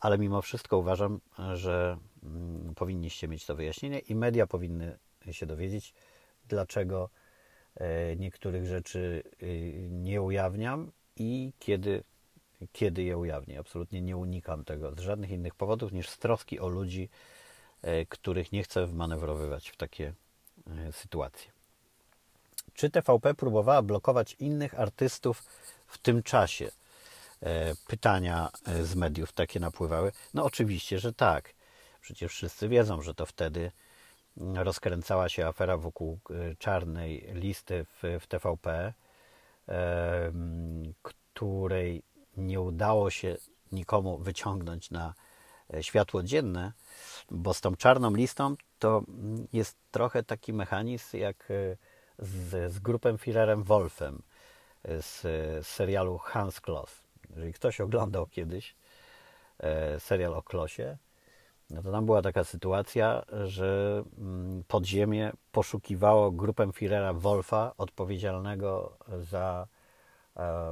ale 0.00 0.18
mimo 0.18 0.42
wszystko 0.42 0.78
uważam, 0.78 1.20
że 1.54 1.96
mm, 2.22 2.74
powinniście 2.74 3.28
mieć 3.28 3.46
to 3.46 3.54
wyjaśnienie 3.54 3.98
i 3.98 4.14
media 4.14 4.46
powinny 4.46 4.98
się 5.30 5.46
dowiedzieć, 5.46 5.94
dlaczego 6.48 7.10
niektórych 8.16 8.66
rzeczy 8.66 9.22
nie 9.90 10.22
ujawniam 10.22 10.92
i 11.16 11.52
kiedy 11.58 12.04
kiedy 12.72 13.02
je 13.02 13.18
ujawnię. 13.18 13.58
Absolutnie 13.58 14.02
nie 14.02 14.16
unikam 14.16 14.64
tego 14.64 14.94
z 14.94 14.98
żadnych 14.98 15.30
innych 15.30 15.54
powodów 15.54 15.92
niż 15.92 16.08
z 16.08 16.18
troski 16.18 16.60
o 16.60 16.68
ludzi, 16.68 17.08
e, 17.82 18.06
których 18.06 18.52
nie 18.52 18.62
chcę 18.62 18.86
wmanewrowywać 18.86 19.70
w 19.70 19.76
takie 19.76 20.12
e, 20.66 20.92
sytuacje. 20.92 21.50
Czy 22.74 22.90
TVP 22.90 23.34
próbowała 23.34 23.82
blokować 23.82 24.36
innych 24.38 24.80
artystów 24.80 25.44
w 25.86 25.98
tym 25.98 26.22
czasie? 26.22 26.70
E, 27.42 27.74
pytania 27.86 28.50
z 28.82 28.94
mediów 28.94 29.32
takie 29.32 29.60
napływały. 29.60 30.12
No 30.34 30.44
oczywiście, 30.44 30.98
że 30.98 31.12
tak. 31.12 31.54
Przecież 32.00 32.32
wszyscy 32.32 32.68
wiedzą, 32.68 33.02
że 33.02 33.14
to 33.14 33.26
wtedy 33.26 33.72
rozkręcała 34.54 35.28
się 35.28 35.46
afera 35.46 35.76
wokół 35.76 36.18
czarnej 36.58 37.28
listy 37.32 37.84
w, 37.84 38.18
w 38.20 38.26
TVP, 38.26 38.92
której 41.02 42.02
nie 42.38 42.60
udało 42.60 43.10
się 43.10 43.36
nikomu 43.72 44.18
wyciągnąć 44.18 44.90
na 44.90 45.14
e, 45.74 45.82
światło 45.82 46.22
dzienne, 46.22 46.72
bo 47.30 47.54
z 47.54 47.60
tą 47.60 47.76
czarną 47.76 48.14
listą 48.14 48.56
to 48.78 49.02
jest 49.52 49.76
trochę 49.90 50.22
taki 50.22 50.52
mechanizm 50.52 51.16
jak 51.16 51.50
e, 51.50 51.76
z, 52.18 52.72
z 52.72 52.78
grupem 52.78 53.16
Führerem 53.16 53.64
Wolfem 53.64 54.22
e, 54.82 55.02
z, 55.02 55.20
z 55.20 55.66
serialu 55.66 56.18
Hans 56.18 56.60
Kloss. 56.60 57.02
Jeżeli 57.30 57.52
ktoś 57.52 57.80
oglądał 57.80 58.26
kiedyś 58.26 58.74
serial 59.98 60.34
o 60.34 60.42
Klosie, 60.42 60.98
no 61.70 61.82
to 61.82 61.92
tam 61.92 62.06
była 62.06 62.22
taka 62.22 62.44
sytuacja, 62.44 63.22
że 63.44 64.02
mm, 64.18 64.64
podziemie 64.68 65.32
poszukiwało 65.52 66.30
grupę 66.30 66.66
Führera 66.66 67.18
Wolfa 67.18 67.72
odpowiedzialnego 67.78 68.96
za 69.20 69.66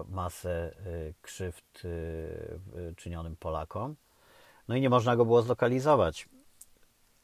masę 0.09 0.51
e, 0.51 0.73
krzywd 1.23 1.83
e, 1.85 2.95
czynionym 2.95 3.37
Polakom. 3.37 3.97
No 4.69 4.77
i 4.77 4.81
nie 4.81 4.91
można 4.91 5.17
go 5.17 5.25
było 5.25 5.43
zlokalizować. 5.43 6.29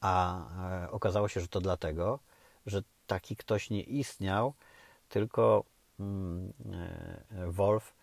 A 0.00 0.44
okazało 0.90 1.28
się, 1.28 1.40
że 1.40 1.48
to 1.48 1.60
dlatego, 1.60 2.18
że 2.66 2.82
taki 3.06 3.36
ktoś 3.36 3.70
nie 3.70 3.82
istniał, 3.82 4.54
tylko 5.08 5.64
mm, 6.00 6.52
Wolf 7.48 7.94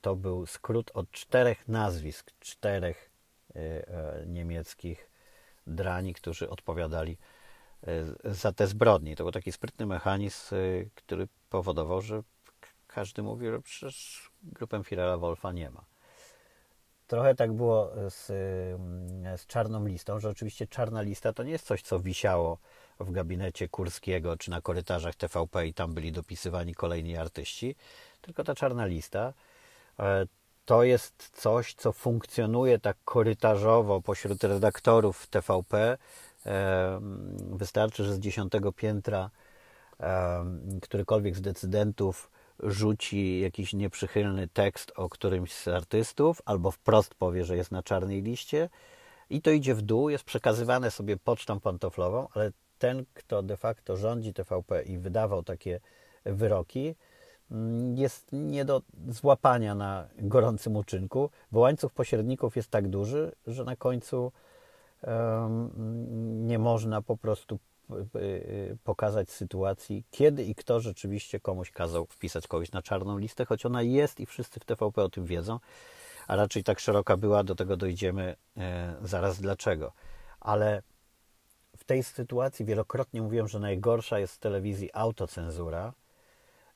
to 0.00 0.16
był 0.16 0.46
skrót 0.46 0.90
od 0.94 1.10
czterech 1.10 1.68
nazwisk, 1.68 2.32
czterech 2.40 3.10
niemieckich 4.26 5.10
drani, 5.66 6.14
którzy 6.14 6.50
odpowiadali 6.50 7.18
za 8.24 8.52
te 8.52 8.66
zbrodnie. 8.66 9.16
To 9.16 9.24
był 9.24 9.32
taki 9.32 9.52
sprytny 9.52 9.86
mechanizm, 9.86 10.54
który 10.94 11.28
powodował, 11.50 12.00
że 12.00 12.22
każdy 12.98 13.22
mówi, 13.22 13.46
że 13.46 13.60
przecież 13.60 14.30
grupę 14.42 14.84
Firela 14.84 15.18
Wolfa 15.18 15.52
nie 15.52 15.70
ma. 15.70 15.84
Trochę 17.06 17.34
tak 17.34 17.52
było 17.52 17.90
z, 18.10 18.26
z 19.40 19.46
czarną 19.46 19.86
listą, 19.86 20.20
że 20.20 20.28
oczywiście 20.28 20.66
czarna 20.66 21.02
lista 21.02 21.32
to 21.32 21.42
nie 21.42 21.52
jest 21.52 21.66
coś, 21.66 21.82
co 21.82 22.00
wisiało 22.00 22.58
w 23.00 23.10
gabinecie 23.10 23.68
Kurskiego 23.68 24.36
czy 24.36 24.50
na 24.50 24.60
korytarzach 24.60 25.14
TVP 25.14 25.66
i 25.66 25.74
tam 25.74 25.94
byli 25.94 26.12
dopisywani 26.12 26.74
kolejni 26.74 27.16
artyści, 27.16 27.76
tylko 28.20 28.44
ta 28.44 28.54
czarna 28.54 28.86
lista 28.86 29.32
e, 29.98 30.26
to 30.64 30.82
jest 30.82 31.30
coś, 31.32 31.74
co 31.74 31.92
funkcjonuje 31.92 32.78
tak 32.78 32.96
korytarzowo 33.04 34.00
pośród 34.00 34.44
redaktorów 34.44 35.26
TVP. 35.26 35.98
E, 36.46 37.00
wystarczy, 37.50 38.04
że 38.04 38.14
z 38.14 38.18
dziesiątego 38.18 38.72
piętra 38.72 39.30
e, 40.00 40.44
którykolwiek 40.82 41.36
z 41.36 41.40
decydentów 41.40 42.30
rzuci 42.62 43.40
jakiś 43.40 43.72
nieprzychylny 43.72 44.48
tekst 44.48 44.92
o 44.96 45.08
którymś 45.08 45.52
z 45.52 45.68
artystów, 45.68 46.42
albo 46.44 46.70
wprost 46.70 47.14
powie, 47.14 47.44
że 47.44 47.56
jest 47.56 47.72
na 47.72 47.82
czarnej 47.82 48.22
liście, 48.22 48.68
i 49.30 49.42
to 49.42 49.50
idzie 49.50 49.74
w 49.74 49.82
dół, 49.82 50.08
jest 50.08 50.24
przekazywane 50.24 50.90
sobie 50.90 51.16
pocztą 51.16 51.60
pantoflową, 51.60 52.28
ale 52.34 52.52
ten, 52.78 53.04
kto 53.14 53.42
de 53.42 53.56
facto 53.56 53.96
rządzi 53.96 54.34
TVP 54.34 54.82
i 54.82 54.98
wydawał 54.98 55.42
takie 55.42 55.80
wyroki, 56.24 56.94
mm, 57.50 57.96
jest 57.96 58.28
nie 58.32 58.64
do 58.64 58.82
złapania 59.08 59.74
na 59.74 60.08
gorącym 60.18 60.76
uczynku, 60.76 61.30
bo 61.52 61.60
łańcuch 61.60 61.92
pośredników 61.92 62.56
jest 62.56 62.70
tak 62.70 62.88
duży, 62.88 63.32
że 63.46 63.64
na 63.64 63.76
końcu 63.76 64.32
um, 65.02 66.46
nie 66.46 66.58
można 66.58 67.02
po 67.02 67.16
prostu 67.16 67.58
pokazać 68.84 69.30
sytuacji, 69.30 70.04
kiedy 70.10 70.44
i 70.44 70.54
kto 70.54 70.80
rzeczywiście 70.80 71.40
komuś 71.40 71.70
kazał 71.70 72.06
wpisać 72.06 72.46
kogoś 72.46 72.72
na 72.72 72.82
czarną 72.82 73.18
listę, 73.18 73.44
choć 73.44 73.66
ona 73.66 73.82
jest 73.82 74.20
i 74.20 74.26
wszyscy 74.26 74.60
w 74.60 74.64
TVP 74.64 75.02
o 75.02 75.08
tym 75.08 75.24
wiedzą, 75.24 75.58
a 76.26 76.36
raczej 76.36 76.64
tak 76.64 76.80
szeroka 76.80 77.16
była, 77.16 77.44
do 77.44 77.54
tego 77.54 77.76
dojdziemy 77.76 78.36
e, 78.56 78.94
zaraz 79.02 79.40
dlaczego. 79.40 79.92
Ale 80.40 80.82
w 81.76 81.84
tej 81.84 82.02
sytuacji 82.02 82.64
wielokrotnie 82.64 83.22
mówiłem, 83.22 83.48
że 83.48 83.58
najgorsza 83.58 84.18
jest 84.18 84.34
w 84.34 84.38
telewizji 84.38 84.90
autocenzura 84.92 85.92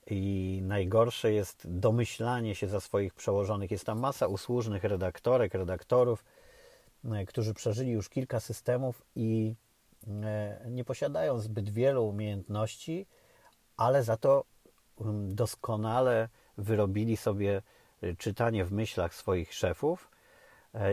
i 0.06 0.60
najgorsze 0.64 1.32
jest 1.32 1.62
domyślanie 1.64 2.54
się 2.54 2.68
za 2.68 2.80
swoich 2.80 3.14
przełożonych. 3.14 3.70
Jest 3.70 3.84
tam 3.84 4.00
masa 4.00 4.26
usłużnych 4.26 4.84
redaktorek, 4.84 5.54
redaktorów, 5.54 6.24
e, 7.04 7.26
którzy 7.26 7.54
przeżyli 7.54 7.90
już 7.90 8.08
kilka 8.08 8.40
systemów 8.40 9.02
i 9.16 9.54
nie 10.66 10.84
posiadają 10.84 11.38
zbyt 11.38 11.70
wielu 11.70 12.08
umiejętności, 12.08 13.06
ale 13.76 14.02
za 14.02 14.16
to 14.16 14.44
um, 14.96 15.34
doskonale 15.34 16.28
wyrobili 16.58 17.16
sobie 17.16 17.62
e, 18.02 18.14
czytanie 18.16 18.64
w 18.64 18.72
myślach 18.72 19.14
swoich 19.14 19.54
szefów 19.54 20.10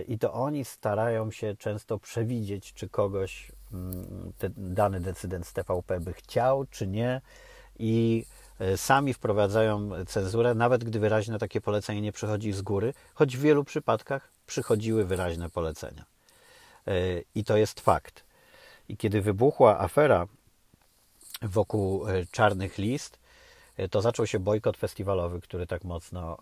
i 0.07 0.19
to 0.19 0.33
oni 0.33 0.65
starają 0.65 1.31
się 1.31 1.55
często 1.55 1.99
przewidzieć, 1.99 2.73
czy 2.73 2.89
kogoś 2.89 3.51
mm, 3.73 4.33
dany 4.57 4.99
decydent 4.99 5.47
z 5.47 5.53
TVP 5.53 5.99
by 5.99 6.13
chciał, 6.13 6.65
czy 6.65 6.87
nie 6.87 7.21
i 7.79 8.25
E, 8.59 8.77
sami 8.77 9.13
wprowadzają 9.13 9.89
cenzurę, 10.05 10.55
nawet 10.55 10.83
gdy 10.83 10.99
wyraźne 10.99 11.39
takie 11.39 11.61
polecenie 11.61 12.01
nie 12.01 12.11
przychodzi 12.11 12.53
z 12.53 12.61
góry, 12.61 12.93
choć 13.13 13.37
w 13.37 13.41
wielu 13.41 13.63
przypadkach 13.63 14.31
przychodziły 14.45 15.05
wyraźne 15.05 15.49
polecenia. 15.49 16.05
E, 16.87 16.93
I 17.35 17.43
to 17.43 17.57
jest 17.57 17.79
fakt. 17.79 18.23
I 18.89 18.97
kiedy 18.97 19.21
wybuchła 19.21 19.79
afera 19.79 20.27
wokół 21.41 22.07
e, 22.07 22.25
czarnych 22.31 22.77
list, 22.77 23.19
to 23.91 24.01
zaczął 24.01 24.27
się 24.27 24.39
bojkot 24.39 24.77
festiwalowy, 24.77 25.41
który 25.41 25.67
tak 25.67 25.83
mocno 25.83 26.37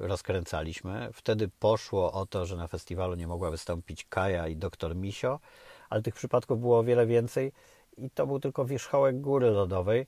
rozkręcaliśmy. 0.00 1.10
Wtedy 1.12 1.48
poszło 1.48 2.12
o 2.12 2.26
to, 2.26 2.46
że 2.46 2.56
na 2.56 2.66
festiwalu 2.66 3.14
nie 3.14 3.26
mogła 3.26 3.50
wystąpić 3.50 4.04
Kaja 4.04 4.48
i 4.48 4.56
doktor 4.56 4.96
Misio, 4.96 5.40
ale 5.90 6.02
tych 6.02 6.14
przypadków 6.14 6.60
było 6.60 6.78
o 6.78 6.84
wiele 6.84 7.06
więcej 7.06 7.52
i 7.96 8.10
to 8.10 8.26
był 8.26 8.40
tylko 8.40 8.64
wierzchołek 8.64 9.20
góry 9.20 9.50
lodowej. 9.50 10.06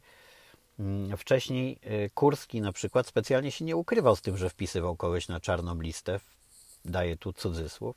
Mm, 0.78 1.16
wcześniej 1.16 1.78
Kurski 2.14 2.60
na 2.60 2.72
przykład 2.72 3.06
specjalnie 3.06 3.52
się 3.52 3.64
nie 3.64 3.76
ukrywał 3.76 4.16
z 4.16 4.22
tym, 4.22 4.36
że 4.36 4.50
wpisywał 4.50 4.96
kogoś 4.96 5.28
na 5.28 5.40
czarną 5.40 5.80
listę. 5.80 6.20
Daję 6.84 7.16
tu 7.16 7.32
cudzysłów. 7.32 7.96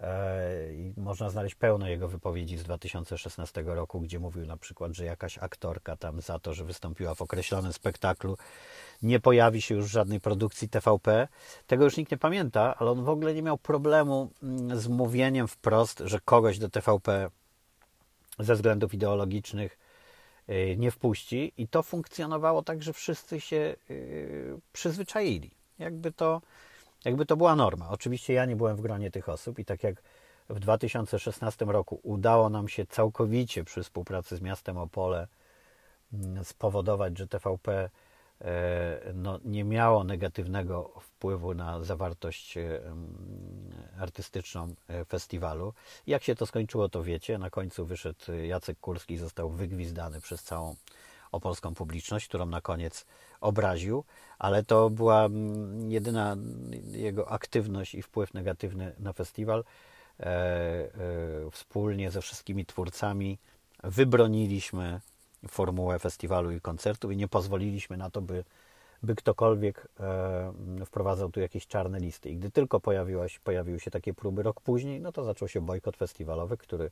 E, 0.00 0.72
I 0.72 0.92
można 0.96 1.30
znaleźć 1.30 1.54
pełno 1.54 1.88
jego 1.88 2.08
wypowiedzi 2.08 2.58
z 2.58 2.62
2016 2.62 3.62
roku, 3.66 4.00
gdzie 4.00 4.18
mówił 4.18 4.46
na 4.46 4.56
przykład, 4.56 4.92
że 4.92 5.04
jakaś 5.04 5.38
aktorka 5.38 5.96
tam 5.96 6.20
za 6.20 6.38
to, 6.38 6.54
że 6.54 6.64
wystąpiła 6.64 7.14
w 7.14 7.22
określonym 7.22 7.72
spektaklu, 7.72 8.36
nie 9.02 9.20
pojawi 9.20 9.62
się 9.62 9.74
już 9.74 9.84
w 9.84 9.92
żadnej 9.92 10.20
produkcji 10.20 10.68
TVP. 10.68 11.28
Tego 11.66 11.84
już 11.84 11.96
nikt 11.96 12.10
nie 12.10 12.18
pamięta, 12.18 12.74
ale 12.78 12.90
on 12.90 13.04
w 13.04 13.08
ogóle 13.08 13.34
nie 13.34 13.42
miał 13.42 13.58
problemu 13.58 14.30
mm, 14.42 14.80
z 14.80 14.88
mówieniem 14.88 15.48
wprost, 15.48 16.02
że 16.04 16.20
kogoś 16.20 16.58
do 16.58 16.68
TVP 16.68 17.30
ze 18.38 18.54
względów 18.54 18.94
ideologicznych 18.94 19.78
Y, 20.50 20.76
nie 20.78 20.90
wpuści 20.90 21.52
i 21.56 21.68
to 21.68 21.82
funkcjonowało 21.82 22.62
tak, 22.62 22.82
że 22.82 22.92
wszyscy 22.92 23.40
się 23.40 23.76
y, 23.90 24.60
przyzwyczaili. 24.72 25.50
Jakby 25.78 26.12
to, 26.12 26.42
jakby 27.04 27.26
to 27.26 27.36
była 27.36 27.56
norma. 27.56 27.88
Oczywiście 27.90 28.32
ja 28.32 28.44
nie 28.44 28.56
byłem 28.56 28.76
w 28.76 28.80
gronie 28.80 29.10
tych 29.10 29.28
osób 29.28 29.58
i 29.58 29.64
tak 29.64 29.82
jak 29.82 30.02
w 30.48 30.60
2016 30.60 31.64
roku 31.64 32.00
udało 32.02 32.48
nam 32.48 32.68
się 32.68 32.86
całkowicie 32.86 33.64
przy 33.64 33.82
współpracy 33.82 34.36
z 34.36 34.40
miastem 34.40 34.78
Opole 34.78 35.28
mm, 36.12 36.44
spowodować, 36.44 37.18
że 37.18 37.26
TVP 37.26 37.90
E, 38.40 39.12
no, 39.14 39.40
nie 39.44 39.64
miało 39.64 40.04
negatywnego 40.04 40.92
wpływu 41.00 41.54
na 41.54 41.84
zawartość 41.84 42.56
e, 42.56 42.80
artystyczną 44.00 44.74
e, 44.88 45.04
festiwalu. 45.04 45.74
Jak 46.06 46.22
się 46.22 46.34
to 46.34 46.46
skończyło, 46.46 46.88
to 46.88 47.02
wiecie. 47.02 47.38
Na 47.38 47.50
końcu 47.50 47.86
wyszedł 47.86 48.32
Jacek 48.32 48.80
Kurski 48.80 49.14
i 49.14 49.18
został 49.18 49.50
wygwizdany 49.50 50.20
przez 50.20 50.42
całą 50.42 50.76
opolską 51.32 51.74
publiczność, 51.74 52.28
którą 52.28 52.46
na 52.46 52.60
koniec 52.60 53.06
obraził, 53.40 54.04
ale 54.38 54.64
to 54.64 54.90
była 54.90 55.28
jedyna 55.88 56.36
jego 56.90 57.30
aktywność 57.30 57.94
i 57.94 58.02
wpływ 58.02 58.34
negatywny 58.34 58.92
na 58.98 59.12
festiwal. 59.12 59.64
Wspólnie 61.50 62.10
ze 62.10 62.20
wszystkimi 62.20 62.66
twórcami 62.66 63.38
wybroniliśmy 63.84 65.00
formułę 65.48 65.98
festiwalu 65.98 66.50
i 66.52 66.60
koncertów 66.60 67.12
i 67.12 67.16
nie 67.16 67.28
pozwoliliśmy 67.28 67.96
na 67.96 68.10
to, 68.10 68.20
by, 68.22 68.44
by 69.02 69.14
ktokolwiek 69.14 69.88
e, 70.00 70.52
wprowadzał 70.86 71.30
tu 71.30 71.40
jakieś 71.40 71.66
czarne 71.66 72.00
listy. 72.00 72.30
I 72.30 72.36
gdy 72.36 72.50
tylko 72.50 72.80
pojawiła 72.80 73.28
się, 73.28 73.40
pojawiły 73.44 73.80
się 73.80 73.90
takie 73.90 74.14
próby 74.14 74.42
rok 74.42 74.60
później, 74.60 75.00
no 75.00 75.12
to 75.12 75.24
zaczął 75.24 75.48
się 75.48 75.60
bojkot 75.60 75.96
festiwalowy, 75.96 76.56
który 76.56 76.90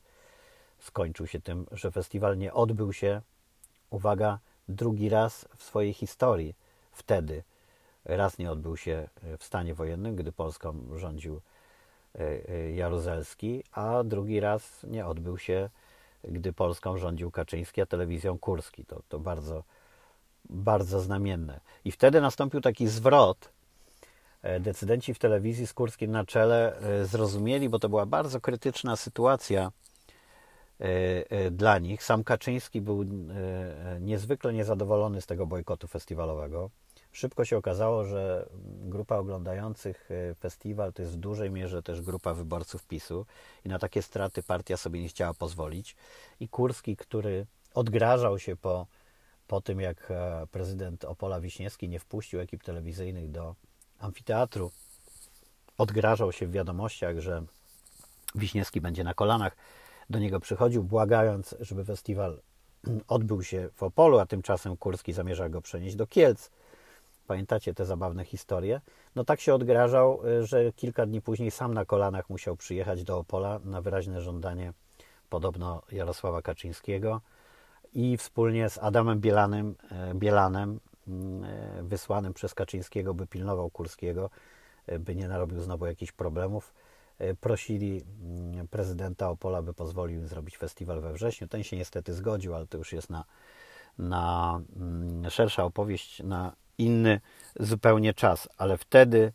skończył 0.78 1.26
się 1.26 1.40
tym, 1.40 1.66
że 1.72 1.90
festiwal 1.90 2.38
nie 2.38 2.52
odbył 2.52 2.92
się, 2.92 3.22
uwaga, 3.90 4.38
drugi 4.68 5.08
raz 5.08 5.48
w 5.56 5.62
swojej 5.62 5.92
historii. 5.94 6.54
Wtedy 6.92 7.42
raz 8.04 8.38
nie 8.38 8.50
odbył 8.50 8.76
się 8.76 9.08
w 9.38 9.44
stanie 9.44 9.74
wojennym, 9.74 10.16
gdy 10.16 10.32
Polską 10.32 10.86
rządził 10.96 11.40
e, 12.14 12.20
e, 12.48 12.72
Jaruzelski, 12.72 13.64
a 13.72 14.04
drugi 14.04 14.40
raz 14.40 14.82
nie 14.82 15.06
odbył 15.06 15.38
się 15.38 15.70
gdy 16.28 16.52
Polską 16.52 16.98
rządził 16.98 17.30
Kaczyński, 17.30 17.80
a 17.80 17.86
telewizją 17.86 18.38
Kurski. 18.38 18.84
To, 18.84 19.02
to 19.08 19.18
bardzo, 19.18 19.64
bardzo 20.50 21.00
znamienne. 21.00 21.60
I 21.84 21.92
wtedy 21.92 22.20
nastąpił 22.20 22.60
taki 22.60 22.88
zwrot. 22.88 23.48
E, 24.42 24.60
decydenci 24.60 25.14
w 25.14 25.18
telewizji 25.18 25.66
z 25.66 25.74
Kurskim 25.74 26.10
na 26.10 26.24
czele 26.24 26.78
e, 26.78 27.06
zrozumieli, 27.06 27.68
bo 27.68 27.78
to 27.78 27.88
była 27.88 28.06
bardzo 28.06 28.40
krytyczna 28.40 28.96
sytuacja 28.96 29.62
e, 29.66 29.70
dla 31.50 31.78
nich. 31.78 32.04
Sam 32.04 32.24
Kaczyński 32.24 32.80
był 32.80 33.04
niezwykle 34.00 34.52
niezadowolony 34.52 35.20
z 35.20 35.26
tego 35.26 35.46
bojkotu 35.46 35.88
festiwalowego. 35.88 36.70
Szybko 37.16 37.44
się 37.44 37.56
okazało, 37.56 38.04
że 38.04 38.48
grupa 38.64 39.16
oglądających 39.16 40.08
e, 40.10 40.34
festiwal 40.34 40.92
to 40.92 41.02
jest 41.02 41.14
w 41.14 41.16
dużej 41.16 41.50
mierze 41.50 41.82
też 41.82 42.00
grupa 42.00 42.34
wyborców 42.34 42.84
PiSu 42.84 43.26
i 43.64 43.68
na 43.68 43.78
takie 43.78 44.02
straty 44.02 44.42
partia 44.42 44.76
sobie 44.76 45.02
nie 45.02 45.08
chciała 45.08 45.34
pozwolić. 45.34 45.96
I 46.40 46.48
Kurski, 46.48 46.96
który 46.96 47.46
odgrażał 47.74 48.38
się 48.38 48.56
po, 48.56 48.86
po 49.46 49.60
tym, 49.60 49.80
jak 49.80 50.10
e, 50.10 50.46
prezydent 50.50 51.04
Opola 51.04 51.40
Wiśniewski 51.40 51.88
nie 51.88 51.98
wpuścił 51.98 52.40
ekip 52.40 52.62
telewizyjnych 52.62 53.30
do 53.30 53.54
amfiteatru, 54.00 54.70
odgrażał 55.78 56.32
się 56.32 56.46
w 56.46 56.52
wiadomościach, 56.52 57.18
że 57.18 57.42
Wiśniewski 58.34 58.80
będzie 58.80 59.04
na 59.04 59.14
kolanach 59.14 59.56
do 60.10 60.18
niego 60.18 60.40
przychodził, 60.40 60.84
błagając, 60.84 61.54
żeby 61.60 61.84
festiwal 61.84 62.40
odbył 63.08 63.42
się 63.42 63.68
w 63.74 63.82
Opolu, 63.82 64.18
a 64.18 64.26
tymczasem 64.26 64.76
Kurski 64.76 65.12
zamierza 65.12 65.48
go 65.48 65.60
przenieść 65.60 65.96
do 65.96 66.06
Kielc. 66.06 66.50
Pamiętacie 67.26 67.74
te 67.74 67.86
zabawne 67.86 68.24
historie? 68.24 68.80
No 69.14 69.24
tak 69.24 69.40
się 69.40 69.54
odgrażał, 69.54 70.26
y, 70.26 70.46
że 70.46 70.72
kilka 70.72 71.06
dni 71.06 71.22
później 71.22 71.50
sam 71.50 71.74
na 71.74 71.84
kolanach 71.84 72.30
musiał 72.30 72.56
przyjechać 72.56 73.04
do 73.04 73.18
Opola 73.18 73.60
na 73.64 73.80
wyraźne 73.80 74.20
żądanie 74.20 74.72
podobno 75.30 75.82
Jarosława 75.92 76.42
Kaczyńskiego 76.42 77.20
i 77.94 78.16
wspólnie 78.16 78.70
z 78.70 78.78
Adamem 78.78 79.20
Bielanem, 79.20 79.74
y, 80.10 80.14
Bielanem 80.14 80.80
y, 81.08 81.82
wysłanym 81.82 82.34
przez 82.34 82.54
Kaczyńskiego, 82.54 83.14
by 83.14 83.26
pilnował 83.26 83.70
Kurskiego, 83.70 84.30
by 85.00 85.16
nie 85.16 85.28
narobił 85.28 85.60
znowu 85.60 85.86
jakichś 85.86 86.12
problemów, 86.12 86.74
prosili 87.40 88.02
mm, 88.22 88.68
prezydenta 88.68 89.30
Opola, 89.30 89.62
by 89.62 89.74
pozwolił 89.74 90.20
im 90.20 90.28
zrobić 90.28 90.56
festiwal 90.56 91.00
we 91.00 91.12
wrześniu. 91.12 91.48
Ten 91.48 91.62
się 91.62 91.76
niestety 91.76 92.14
zgodził, 92.14 92.54
ale 92.54 92.66
to 92.66 92.78
już 92.78 92.92
jest 92.92 93.10
na, 93.10 93.24
na 93.98 94.60
mm, 94.76 95.30
szersza 95.30 95.64
opowieść 95.64 96.22
na 96.22 96.56
inny 96.78 97.20
zupełnie 97.60 98.14
czas, 98.14 98.48
ale 98.58 98.78
wtedy 98.78 99.32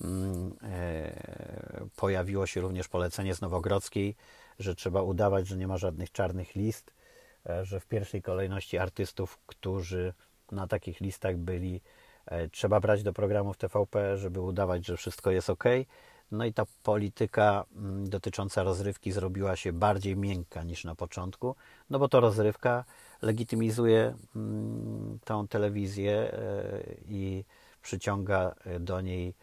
mm, 0.00 0.56
e, 0.62 1.86
pojawiło 1.96 2.46
się 2.46 2.60
również 2.60 2.88
polecenie 2.88 3.34
z 3.34 3.40
Nowogrodzkiej, 3.40 4.16
że 4.58 4.74
trzeba 4.74 5.02
udawać, 5.02 5.46
że 5.46 5.56
nie 5.56 5.66
ma 5.66 5.76
żadnych 5.76 6.12
czarnych 6.12 6.54
list, 6.54 6.92
e, 7.48 7.64
że 7.64 7.80
w 7.80 7.86
pierwszej 7.86 8.22
kolejności 8.22 8.78
artystów, 8.78 9.38
którzy 9.46 10.14
na 10.52 10.66
takich 10.66 11.00
listach 11.00 11.36
byli, 11.36 11.80
e, 12.26 12.48
trzeba 12.48 12.80
brać 12.80 13.02
do 13.02 13.12
programów 13.12 13.56
TVP, 13.56 14.16
żeby 14.16 14.40
udawać, 14.40 14.86
że 14.86 14.96
wszystko 14.96 15.30
jest 15.30 15.50
ok. 15.50 15.64
No 16.32 16.44
i 16.44 16.52
ta 16.52 16.64
polityka 16.82 17.64
mm, 17.76 18.08
dotycząca 18.08 18.62
rozrywki 18.62 19.12
zrobiła 19.12 19.56
się 19.56 19.72
bardziej 19.72 20.16
miękka 20.16 20.62
niż 20.62 20.84
na 20.84 20.94
początku, 20.94 21.56
no 21.90 21.98
bo 21.98 22.08
to 22.08 22.20
rozrywka 22.20 22.84
legitymizuje 23.22 24.14
mm, 24.36 25.18
tą 25.24 25.48
telewizję 25.48 26.12
e, 26.12 26.38
i 27.08 27.44
przyciąga 27.82 28.54
do 28.80 29.00
niej 29.00 29.34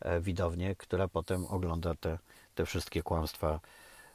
e, 0.00 0.20
widownię, 0.20 0.76
która 0.76 1.08
potem 1.08 1.46
ogląda 1.46 1.94
te, 1.94 2.18
te 2.54 2.66
wszystkie 2.66 3.02
kłamstwa 3.02 3.60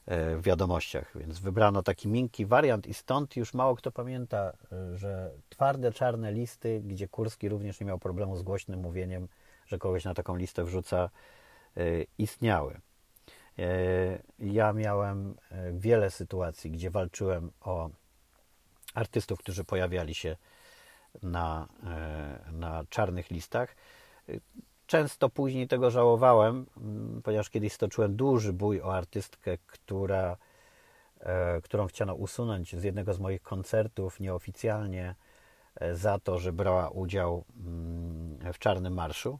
e, 0.06 0.36
w 0.38 0.42
wiadomościach. 0.42 1.12
Więc 1.16 1.40
wybrano 1.40 1.84
taki 1.84 2.08
miękki 2.08 2.46
wariant 2.46 2.88
i 2.88 2.94
stąd 2.94 3.36
już 3.36 3.54
mało 3.54 3.76
kto 3.76 3.92
pamięta, 3.92 4.54
że 4.96 5.32
twarde, 5.50 5.92
czarne 5.92 6.32
listy, 6.32 6.82
gdzie 6.86 7.08
Kurski 7.08 7.50
również 7.50 7.80
nie 7.80 7.86
miał 7.86 8.00
problemu 8.00 8.38
z 8.38 8.42
głośnym 8.42 8.80
mówieniem, 8.80 9.28
że 9.66 9.78
kogoś 9.78 10.06
na 10.06 10.14
taką 10.14 10.36
listę 10.36 10.64
wrzuca, 10.64 11.10
istniały. 12.18 12.82
Ja 14.40 14.74
miałem 14.74 15.36
wiele 15.74 16.12
sytuacji, 16.12 16.72
gdzie 16.72 16.90
walczyłem 16.90 17.52
o 17.62 17.90
artystów, 18.94 19.40
którzy 19.40 19.64
pojawiali 19.64 20.16
się 20.16 20.38
na, 21.24 21.68
na 22.52 22.84
czarnych 22.90 23.32
listach. 23.32 23.76
Często 24.86 25.30
później 25.30 25.68
tego 25.68 25.92
żałowałem, 25.92 26.66
mm, 26.78 27.22
ponieważ 27.22 27.50
kiedyś 27.50 27.74
stoczyłem 27.74 28.16
duży 28.16 28.54
bój 28.54 28.82
o 28.82 28.96
artystkę, 28.96 29.58
która, 29.58 30.38
którą 31.64 31.88
chciano 31.88 32.16
usunąć 32.16 32.76
z 32.76 32.84
jednego 32.84 33.14
z 33.14 33.20
moich 33.20 33.42
koncertów 33.42 34.20
nieoficjalnie 34.20 35.16
za 35.94 36.20
to, 36.20 36.40
że 36.40 36.54
brała 36.54 36.90
udział 36.90 37.46
mm, 37.58 38.54
w 38.54 38.60
Czarnym 38.60 38.94
Marszu. 38.94 39.40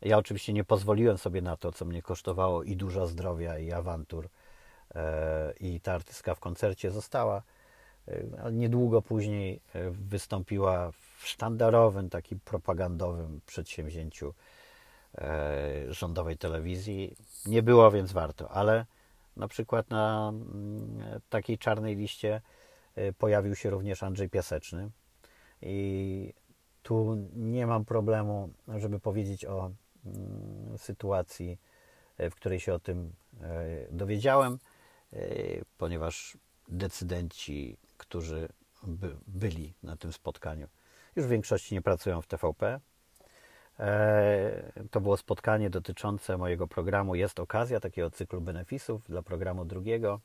Ja 0.00 0.18
oczywiście 0.18 0.52
nie 0.52 0.64
pozwoliłem 0.64 1.18
sobie 1.18 1.42
na 1.42 1.56
to, 1.56 1.72
co 1.72 1.84
mnie 1.84 2.02
kosztowało 2.02 2.62
i 2.62 2.76
dużo 2.76 3.06
zdrowia, 3.06 3.58
i 3.58 3.72
awantur. 3.72 4.28
E, 4.94 5.52
I 5.60 5.80
ta 5.80 5.92
artystka 5.92 6.34
w 6.34 6.40
koncercie 6.40 6.90
została. 6.90 7.42
Ale 8.42 8.52
niedługo 8.52 9.02
później 9.02 9.60
e, 9.74 9.90
wystąpiła 9.90 10.90
w 10.92 11.28
sztandarowym, 11.28 12.10
takim 12.10 12.40
propagandowym 12.40 13.40
przedsięwzięciu 13.46 14.34
e, 15.18 15.94
rządowej 15.94 16.36
telewizji. 16.36 17.16
Nie 17.46 17.62
było 17.62 17.90
więc 17.90 18.12
warto, 18.12 18.50
ale 18.50 18.86
na 19.36 19.48
przykład 19.48 19.90
na 19.90 20.28
mm, 20.28 21.20
takiej 21.28 21.58
czarnej 21.58 21.96
liście 21.96 22.40
pojawił 23.18 23.54
się 23.54 23.70
również 23.70 24.02
Andrzej 24.02 24.28
Piaseczny. 24.28 24.90
I 25.62 26.34
tu 26.82 27.16
nie 27.32 27.66
mam 27.66 27.84
problemu, 27.84 28.50
żeby 28.76 29.00
powiedzieć 29.00 29.44
o 29.44 29.70
sytuacji, 30.76 31.58
e, 32.18 32.30
w 32.30 32.34
której 32.34 32.60
się 32.60 32.74
o 32.74 32.78
tym 32.78 33.12
e, 33.40 33.86
dowiedziałem, 33.90 34.58
e, 35.12 35.18
ponieważ 35.78 36.38
decydenci, 36.68 37.76
którzy 37.96 38.48
by, 38.82 39.16
byli 39.26 39.74
na 39.82 39.96
tym 39.96 40.12
spotkaniu, 40.12 40.68
już 41.16 41.26
w 41.26 41.28
większości 41.28 41.74
nie 41.74 41.82
pracują 41.82 42.22
w 42.22 42.26
TVP. 42.26 42.80
To 44.90 45.00
było 45.00 45.16
spotkanie 45.16 45.70
dotyczące 45.70 46.38
mojego 46.38 46.66
programu 46.66 47.14
Jest 47.14 47.40
okazja, 47.40 47.80
takiego 47.80 48.10
cyklu 48.10 48.40
benefisów 48.40 49.08
dla 49.08 49.22
programu 49.22 49.64
drugiego, 49.64 50.20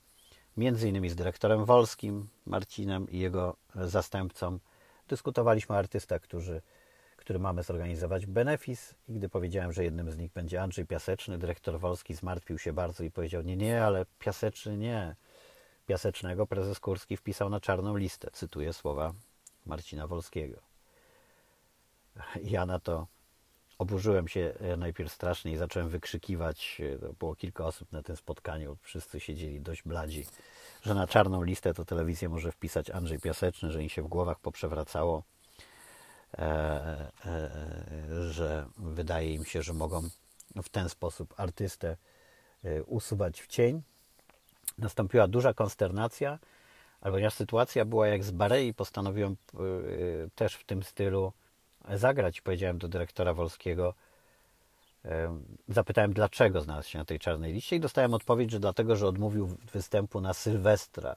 między 0.57 0.89
innymi 0.89 1.09
z 1.09 1.15
dyrektorem 1.15 1.65
Wolskim, 1.65 2.27
Marcinem 2.45 3.09
i 3.09 3.19
jego 3.19 3.55
zastępcą. 3.75 4.59
Dyskutowaliśmy 5.07 5.75
o 5.75 5.77
artystach, 5.77 6.21
którzy 6.21 6.61
który 7.23 7.39
mamy 7.39 7.63
zorganizować 7.63 8.25
benefis 8.25 8.95
i 9.09 9.13
gdy 9.13 9.29
powiedziałem, 9.29 9.73
że 9.73 9.83
jednym 9.83 10.11
z 10.11 10.17
nich 10.17 10.31
będzie 10.31 10.61
Andrzej 10.61 10.85
Piaseczny, 10.85 11.37
dyrektor 11.37 11.79
Wolski 11.79 12.13
zmartwił 12.13 12.59
się 12.59 12.73
bardzo 12.73 13.03
i 13.03 13.11
powiedział, 13.11 13.41
nie, 13.41 13.57
nie, 13.57 13.85
ale 13.85 14.05
Piaseczny 14.19 14.77
nie. 14.77 15.15
Piasecznego 15.87 16.47
prezes 16.47 16.79
Kurski 16.79 17.17
wpisał 17.17 17.49
na 17.49 17.59
czarną 17.59 17.97
listę, 17.97 18.31
cytuję 18.33 18.73
słowa 18.73 19.13
Marcina 19.65 20.07
Wolskiego. 20.07 20.61
Ja 22.43 22.65
na 22.65 22.79
to 22.79 23.07
oburzyłem 23.77 24.27
się 24.27 24.53
e, 24.59 24.77
najpierw 24.77 25.11
strasznie 25.11 25.51
i 25.51 25.57
zacząłem 25.57 25.89
wykrzykiwać, 25.89 26.81
e, 27.03 27.13
było 27.13 27.35
kilka 27.35 27.65
osób 27.65 27.91
na 27.91 28.03
tym 28.03 28.15
spotkaniu, 28.15 28.77
wszyscy 28.81 29.19
siedzieli 29.19 29.61
dość 29.61 29.83
bladzi, 29.83 30.25
że 30.81 30.93
na 30.93 31.07
czarną 31.07 31.43
listę 31.43 31.73
to 31.73 31.85
telewizję 31.85 32.29
może 32.29 32.51
wpisać 32.51 32.89
Andrzej 32.89 33.19
Piaseczny, 33.19 33.71
że 33.71 33.83
im 33.83 33.89
się 33.89 34.01
w 34.01 34.07
głowach 34.07 34.39
poprzewracało 34.39 35.23
że 38.29 38.65
wydaje 38.77 39.33
im 39.33 39.45
się, 39.45 39.61
że 39.61 39.73
mogą 39.73 40.01
w 40.63 40.69
ten 40.69 40.89
sposób 40.89 41.33
artystę 41.37 41.97
e, 42.63 42.83
usuwać 42.83 43.41
w 43.41 43.47
cień. 43.47 43.81
Nastąpiła 44.77 45.27
duża 45.27 45.53
konsternacja, 45.53 46.39
ponieważ 47.01 47.33
sytuacja 47.33 47.85
była 47.85 48.07
jak 48.07 48.23
z 48.23 48.31
Barei, 48.31 48.73
postanowiłem 48.73 49.35
też 50.35 50.55
w 50.55 50.63
tym 50.63 50.83
stylu 50.83 51.33
zagrać. 51.93 52.41
Powiedziałem 52.41 52.77
do 52.77 52.87
dyrektora 52.87 53.33
Wolskiego, 53.33 53.93
zapytałem 55.69 56.13
dlaczego 56.13 56.61
znalazł 56.61 56.89
się 56.89 56.99
na 56.99 57.05
tej 57.05 57.19
czarnej 57.19 57.53
liście 57.53 57.75
i 57.75 57.79
dostałem 57.79 58.13
odpowiedź, 58.13 58.51
że 58.51 58.59
dlatego, 58.59 58.95
że 58.95 59.07
odmówił 59.07 59.47
występu 59.73 60.21
na 60.21 60.33
Sylwestra 60.33 61.15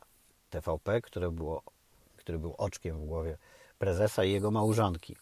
TVP, 0.50 1.00
które 1.00 1.30
było, 1.30 1.62
który 2.16 2.38
był 2.38 2.54
oczkiem 2.58 2.98
w 2.98 3.04
głowie 3.04 3.38
prezesa 3.78 4.24
i 4.24 4.32
jego 4.32 4.50
małżonki. 4.50 5.16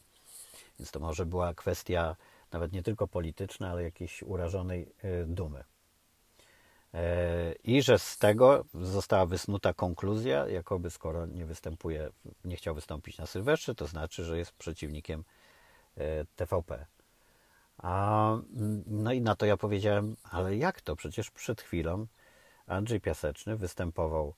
Więc 0.79 0.90
to 0.90 1.01
może 1.01 1.27
była 1.27 1.55
kwestia 1.55 2.17
nawet 2.53 2.73
nie 2.73 2.83
tylko 2.83 3.09
polityczna, 3.09 3.71
ale 3.71 3.83
jakiejś 3.83 4.23
urażonej 4.23 4.93
e, 5.03 5.25
dumy. 5.25 5.64
E, 6.95 7.53
I 7.64 7.83
że 7.83 7.99
z 7.99 8.19
tego 8.19 8.64
została 8.75 9.27
wysnuta 9.27 9.75
konkluzja, 9.75 10.49
jakoby 10.49 10.90
skoro 10.90 11.27
nie 11.27 11.47
występuje, 11.47 12.11
nie 12.45 12.57
chciał 12.57 12.75
wystąpić 12.75 13.19
na 13.19 13.27
Sylwestrze, 13.27 13.75
to 13.75 13.87
znaczy, 13.87 14.25
że 14.25 14.38
jest 14.38 14.53
przeciwnikiem 14.53 15.25
e, 15.97 16.25
TVP. 16.37 16.87
A, 17.79 18.37
no 18.87 19.12
i 19.12 19.21
na 19.21 19.35
to 19.35 19.47
ja 19.47 19.57
powiedziałem, 19.57 20.17
ale 20.23 20.57
jak 20.57 20.81
to? 20.81 20.97
Przecież 20.97 21.31
przed 21.31 21.62
chwilą 21.62 22.07
Andrzej 22.67 23.01
Piaseczny 23.01 23.57
występował 23.57 24.35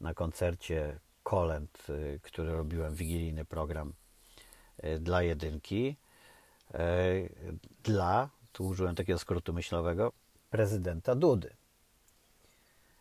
na 0.00 0.14
koncercie 0.14 0.98
kolęd, 1.28 1.86
y, 1.90 2.20
który 2.22 2.52
robiłem, 2.52 2.94
wigilijny 2.94 3.44
program 3.44 3.92
y, 4.84 4.98
dla 4.98 5.22
jedynki, 5.22 5.96
y, 6.74 6.78
dla, 7.84 8.30
tu 8.52 8.66
użyłem 8.66 8.94
takiego 8.94 9.18
skrótu 9.18 9.52
myślowego, 9.52 10.12
prezydenta 10.50 11.14
Dudy. 11.14 11.56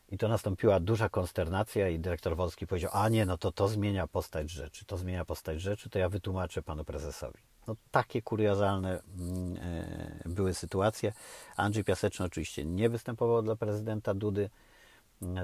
I 0.10 0.18
to 0.18 0.28
nastąpiła 0.28 0.80
duża 0.80 1.10
konsternacja 1.10 1.90
i 1.90 2.00
dyrektor 2.00 2.36
Wolski 2.36 2.68
powiedział, 2.68 2.92
a 2.94 3.10
nie, 3.10 3.26
no 3.26 3.38
to 3.38 3.52
to 3.52 3.68
zmienia 3.68 4.08
postać 4.08 4.50
rzeczy, 4.50 4.86
to 4.86 4.98
zmienia 4.98 5.26
postać 5.26 5.62
rzeczy, 5.62 5.90
to 5.90 6.00
ja 6.00 6.10
wytłumaczę 6.10 6.62
panu 6.62 6.86
prezesowi. 6.86 7.40
No 7.68 7.76
takie 7.92 8.22
kuriozalne 8.22 9.02
mm, 9.02 9.58
były 10.26 10.54
sytuacje. 10.54 11.14
Andrzej 11.58 11.84
Piaseczny 11.84 12.26
oczywiście 12.26 12.66
nie 12.66 12.90
występował 12.90 13.42
dla 13.42 13.56
prezydenta 13.56 14.14
Dudy, 14.14 14.50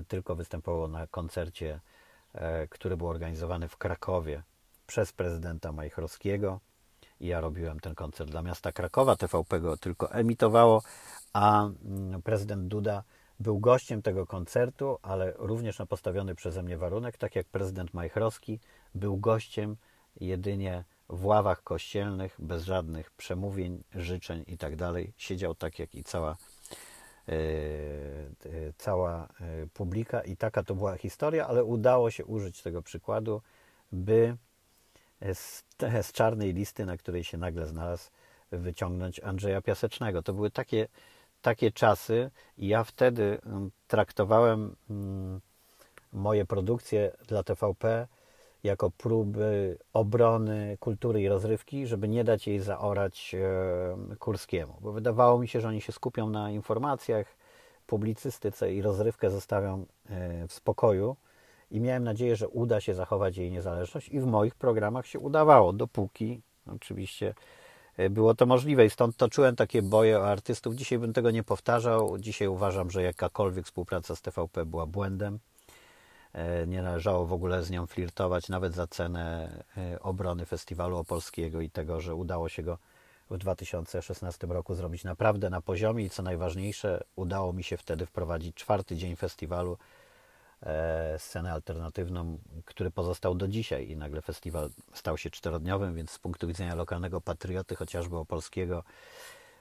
tylko 0.08 0.36
występował 0.36 0.88
na 0.88 1.08
koncercie 1.08 1.80
który 2.70 2.98
był 2.98 3.08
organizowany 3.08 3.68
w 3.68 3.78
Krakowie 3.78 4.44
przez 4.88 5.14
prezydenta 5.14 5.72
Majchrowskiego. 5.72 6.60
I 7.20 7.28
ja 7.28 7.42
robiłem 7.42 7.80
ten 7.80 7.96
koncert 7.96 8.32
dla 8.32 8.42
miasta 8.42 8.72
Krakowa. 8.72 9.16
TVP 9.16 9.60
go 9.60 9.78
tylko 9.78 10.12
emitowało, 10.12 10.84
a 11.34 11.64
mm, 11.66 12.22
prezydent 12.22 12.68
Duda 12.68 13.04
był 13.40 13.60
gościem 13.60 14.02
tego 14.02 14.26
koncertu, 14.26 14.98
ale 15.02 15.34
również 15.38 15.80
na 15.80 15.86
postawiony 15.86 16.36
przeze 16.36 16.64
mnie 16.64 16.78
warunek, 16.78 17.18
tak 17.18 17.36
jak 17.36 17.48
prezydent 17.48 17.94
Majchrowski 17.94 18.60
był 18.96 19.18
gościem 19.18 19.78
jedynie 20.20 20.84
w 21.10 21.26
ławach 21.26 21.64
kościelnych, 21.64 22.36
bez 22.40 22.64
żadnych 22.64 23.12
przemówień, 23.12 23.84
życzeń 23.96 24.44
i 24.48 24.58
tak. 24.58 24.74
Siedział 25.18 25.56
tak 25.56 25.80
jak 25.80 25.96
i 25.96 26.04
cała 26.04 26.30
E, 26.30 26.36
e, 26.36 26.53
cała 28.78 29.24
e, 29.24 29.68
publika 29.74 30.22
i 30.22 30.38
taka 30.38 30.64
to 30.64 30.76
była 30.76 30.98
historia, 30.98 31.48
ale 31.48 31.64
udało 31.64 32.12
się 32.12 32.26
użyć 32.26 32.62
tego 32.62 32.82
przykładu, 32.82 33.42
by 33.92 34.38
z, 35.34 35.64
z 36.02 36.12
czarnej 36.12 36.54
listy, 36.54 36.86
na 36.86 36.98
której 36.98 37.24
się 37.24 37.38
nagle 37.38 37.68
znalazł, 37.68 38.10
wyciągnąć 38.52 39.20
Andrzeja 39.20 39.62
Piasecznego. 39.62 40.22
To 40.22 40.34
były 40.34 40.52
takie, 40.52 40.88
takie 41.42 41.72
czasy 41.72 42.32
i 42.58 42.68
ja 42.68 42.84
wtedy 42.84 43.42
mm, 43.46 43.72
traktowałem 43.88 44.76
mm, 44.90 45.42
moje 46.14 46.46
produkcje 46.46 47.12
dla 47.28 47.44
TVP 47.44 48.08
jako 48.64 48.92
próby 48.92 49.78
obrony 49.94 50.78
kultury 50.80 51.22
i 51.22 51.28
rozrywki, 51.28 51.88
żeby 51.88 52.08
nie 52.08 52.24
dać 52.24 52.48
jej 52.48 52.60
zaorać 52.60 53.36
Kurskiemu. 54.20 54.78
Bo 54.82 54.92
wydawało 54.92 55.40
mi 55.40 55.48
się, 55.48 55.62
że 55.62 55.68
oni 55.68 55.82
się 55.82 55.92
skupią 55.92 56.30
na 56.30 56.52
informacjach, 56.52 57.26
publicystyce 57.88 58.74
i 58.74 58.82
rozrywkę 58.82 59.30
zostawią 59.30 59.86
e, 60.10 60.48
w 60.48 60.54
spokoju. 60.54 61.16
I 61.72 61.82
miałem 61.82 62.04
nadzieję, 62.04 62.36
że 62.36 62.48
uda 62.48 62.82
się 62.82 62.94
zachować 62.94 63.38
jej 63.38 63.52
niezależność, 63.52 64.10
i 64.10 64.20
w 64.20 64.26
moich 64.26 64.56
programach 64.56 65.08
się 65.08 65.20
udawało, 65.20 65.74
dopóki 65.74 66.42
oczywiście 66.68 67.34
e, 67.98 68.10
było 68.10 68.36
to 68.36 68.46
możliwe. 68.46 68.86
I 68.86 68.90
stąd 68.90 69.18
toczyłem 69.18 69.56
takie 69.56 69.82
boje 69.82 70.20
o 70.20 70.28
artystów. 70.28 70.76
Dzisiaj 70.76 71.00
bym 71.00 71.14
tego 71.14 71.32
nie 71.32 71.44
powtarzał. 71.44 72.18
Dzisiaj 72.18 72.48
uważam, 72.48 72.92
że 72.92 73.04
jakakolwiek 73.04 73.66
współpraca 73.66 74.16
z 74.16 74.22
TVP 74.22 74.66
była 74.66 74.86
błędem. 74.86 75.40
E, 76.34 76.68
nie 76.68 76.82
należało 76.82 77.26
w 77.26 77.34
ogóle 77.34 77.64
z 77.64 77.70
nią 77.70 77.88
flirtować, 77.88 78.50
nawet 78.50 78.74
za 78.74 78.88
cenę 78.88 79.50
e, 79.78 80.00
obrony 80.00 80.46
Festiwalu 80.46 80.98
Opolskiego 80.98 81.62
i 81.62 81.70
tego, 81.70 82.02
że 82.02 82.16
udało 82.16 82.50
się 82.50 82.64
go 82.64 82.78
w 83.30 83.38
2016 83.38 84.48
roku 84.48 84.76
zrobić 84.76 85.04
naprawdę 85.04 85.50
na 85.50 85.62
poziomie 85.62 86.06
i 86.06 86.10
co 86.10 86.24
najważniejsze, 86.24 87.04
udało 87.16 87.54
mi 87.54 87.64
się 87.64 87.78
wtedy 87.78 88.06
wprowadzić 88.06 88.56
czwarty 88.56 88.96
dzień 88.96 89.16
festiwalu, 89.16 89.78
e, 90.64 91.20
scenę 91.20 91.54
alternatywną, 91.54 92.38
który 92.66 92.92
pozostał 92.92 93.36
do 93.36 93.48
dzisiaj. 93.48 93.90
I 93.90 93.98
nagle 93.98 94.22
festiwal 94.22 94.70
stał 94.94 95.18
się 95.18 95.30
czterodniowym, 95.30 95.96
więc 95.96 96.12
z 96.12 96.20
punktu 96.20 96.48
widzenia 96.48 96.76
lokalnego 96.76 97.22
patrioty, 97.22 97.76
chociażby 97.76 98.18
opolskiego, 98.18 98.84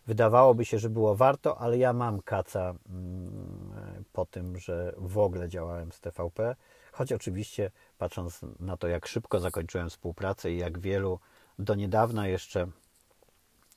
Wydawałoby 0.06 0.64
się, 0.64 0.78
że 0.78 0.90
było 0.90 1.16
warto, 1.16 1.58
ale 1.58 1.78
ja 1.78 1.92
mam 1.92 2.22
kaca 2.22 2.74
mm, 2.88 4.04
po 4.12 4.26
tym, 4.26 4.58
że 4.58 4.94
w 4.96 5.18
ogóle 5.18 5.48
działałem 5.48 5.92
z 5.92 6.00
TVP, 6.00 6.56
Choć 6.92 7.12
oczywiście, 7.12 7.70
patrząc 7.98 8.40
na 8.60 8.76
to, 8.76 8.88
jak 8.88 9.06
szybko 9.06 9.40
zakończyłem 9.40 9.90
współpracę 9.90 10.52
i 10.52 10.58
jak 10.58 10.78
wielu 10.78 11.18
do 11.58 11.74
niedawna 11.74 12.28
jeszcze 12.28 12.66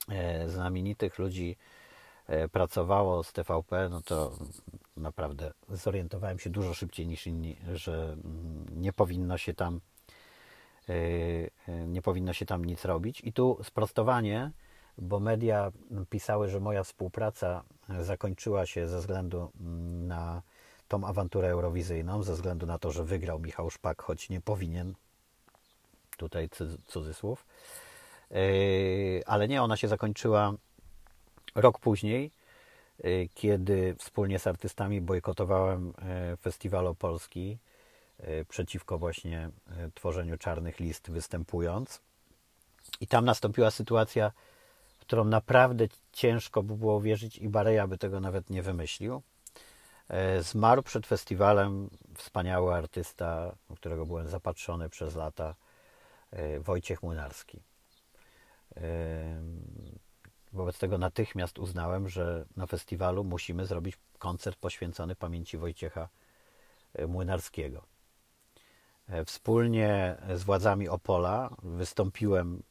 e, 0.08 0.48
znamienitych 0.48 1.18
ludzi 1.18 1.56
e, 2.26 2.48
pracowało 2.48 3.22
z 3.24 3.32
TVP, 3.32 3.88
no 3.88 4.00
to 4.00 4.38
naprawdę 4.96 5.52
zorientowałem 5.68 6.38
się 6.38 6.50
dużo 6.50 6.74
szybciej 6.74 7.06
niż 7.06 7.26
inni, 7.26 7.56
że 7.74 8.12
mm, 8.12 8.66
nie 8.70 8.92
powinno 8.92 9.38
się 9.38 9.54
tam 9.54 9.80
nie 11.86 12.02
powinno 12.02 12.32
się 12.32 12.46
tam 12.46 12.64
nic 12.64 12.84
robić. 12.84 13.20
I 13.24 13.32
tu 13.32 13.58
sprostowanie, 13.62 14.50
bo 14.98 15.20
media 15.20 15.72
pisały, 16.10 16.48
że 16.48 16.60
moja 16.60 16.82
współpraca 16.82 17.62
zakończyła 18.00 18.66
się 18.66 18.88
ze 18.88 18.98
względu 18.98 19.50
mm, 19.60 20.06
na 20.06 20.42
tą 20.88 21.04
awanturę 21.04 21.48
eurowizyjną, 21.48 22.22
ze 22.22 22.34
względu 22.34 22.66
na 22.66 22.78
to, 22.78 22.90
że 22.90 23.04
wygrał 23.04 23.38
Michał 23.38 23.70
Szpak, 23.70 24.02
choć 24.02 24.28
nie 24.28 24.40
powinien. 24.40 24.94
Tutaj 26.16 26.48
cudzysłów. 26.86 27.46
Yy, 28.30 29.22
ale 29.26 29.48
nie, 29.48 29.62
ona 29.62 29.76
się 29.76 29.88
zakończyła 29.88 30.52
rok 31.54 31.78
później, 31.78 32.30
yy, 33.04 33.28
kiedy 33.34 33.94
wspólnie 33.98 34.38
z 34.38 34.46
artystami 34.46 35.00
bojkotowałem 35.00 35.92
yy, 36.30 36.36
Festiwal 36.36 36.86
Opolski 36.86 37.58
przeciwko 38.48 38.98
właśnie 38.98 39.50
tworzeniu 39.94 40.38
czarnych 40.38 40.80
list 40.80 41.10
występując. 41.10 42.00
I 43.00 43.06
tam 43.06 43.24
nastąpiła 43.24 43.70
sytuacja, 43.70 44.32
którą 45.06 45.24
naprawdę 45.24 45.86
ciężko 46.12 46.62
by 46.62 46.76
było 46.76 47.00
wierzyć 47.00 47.38
i 47.38 47.48
Bareja 47.48 47.86
by 47.86 47.98
tego 47.98 48.20
nawet 48.20 48.50
nie 48.50 48.62
wymyślił. 48.62 49.22
E, 50.08 50.42
zmarł 50.42 50.82
przed 50.82 51.06
festiwalem 51.06 51.90
wspaniały 52.14 52.74
artysta, 52.74 53.56
którego 53.76 54.06
byłem 54.06 54.28
zapatrzony 54.28 54.88
przez 54.88 55.14
lata, 55.14 55.54
e, 56.30 56.60
Wojciech 56.60 57.02
Młynarski. 57.02 57.62
E, 58.76 58.82
wobec 60.52 60.78
tego 60.78 60.98
natychmiast 60.98 61.58
uznałem, 61.58 62.08
że 62.08 62.44
na 62.56 62.66
festiwalu 62.66 63.24
musimy 63.24 63.66
zrobić 63.66 63.98
koncert 64.18 64.58
poświęcony 64.58 65.16
pamięci 65.16 65.58
Wojciecha 65.58 66.08
Młynarskiego. 67.08 67.82
Wspólnie 69.26 70.16
z 70.34 70.42
władzami 70.42 70.88
Opola 70.88 71.50
wystąpiłem 71.62 72.62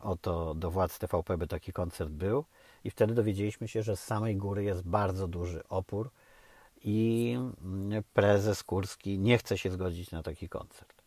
o 0.00 0.16
to 0.16 0.54
do 0.54 0.70
władz 0.70 0.98
TVP, 0.98 1.38
by 1.38 1.46
taki 1.46 1.72
koncert 1.72 2.10
był, 2.10 2.44
i 2.84 2.90
wtedy 2.90 3.14
dowiedzieliśmy 3.14 3.68
się, 3.68 3.82
że 3.82 3.96
z 3.96 4.04
samej 4.04 4.36
góry 4.36 4.64
jest 4.64 4.82
bardzo 4.82 5.28
duży 5.28 5.68
opór 5.68 6.10
i 6.84 7.38
prezes 8.14 8.62
Kurski 8.62 9.18
nie 9.18 9.38
chce 9.38 9.58
się 9.58 9.70
zgodzić 9.70 10.10
na 10.10 10.22
taki 10.22 10.48
koncert. 10.48 11.02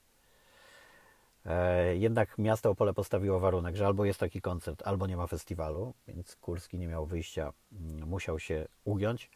E, 1.45 1.95
jednak 1.95 2.37
miasto 2.37 2.69
Opole 2.69 2.93
postawiło 2.93 3.39
warunek, 3.39 3.75
że 3.75 3.85
albo 3.85 4.05
jest 4.05 4.19
taki 4.19 4.41
koncert, 4.41 4.81
albo 4.85 5.07
nie 5.07 5.17
ma 5.17 5.27
festiwalu, 5.27 5.93
więc 6.07 6.35
Kurski 6.35 6.77
nie 6.77 6.87
miał 6.87 7.05
wyjścia, 7.05 7.53
mm, 7.71 8.09
musiał 8.09 8.39
się 8.39 8.67
ugiąć. 8.85 9.29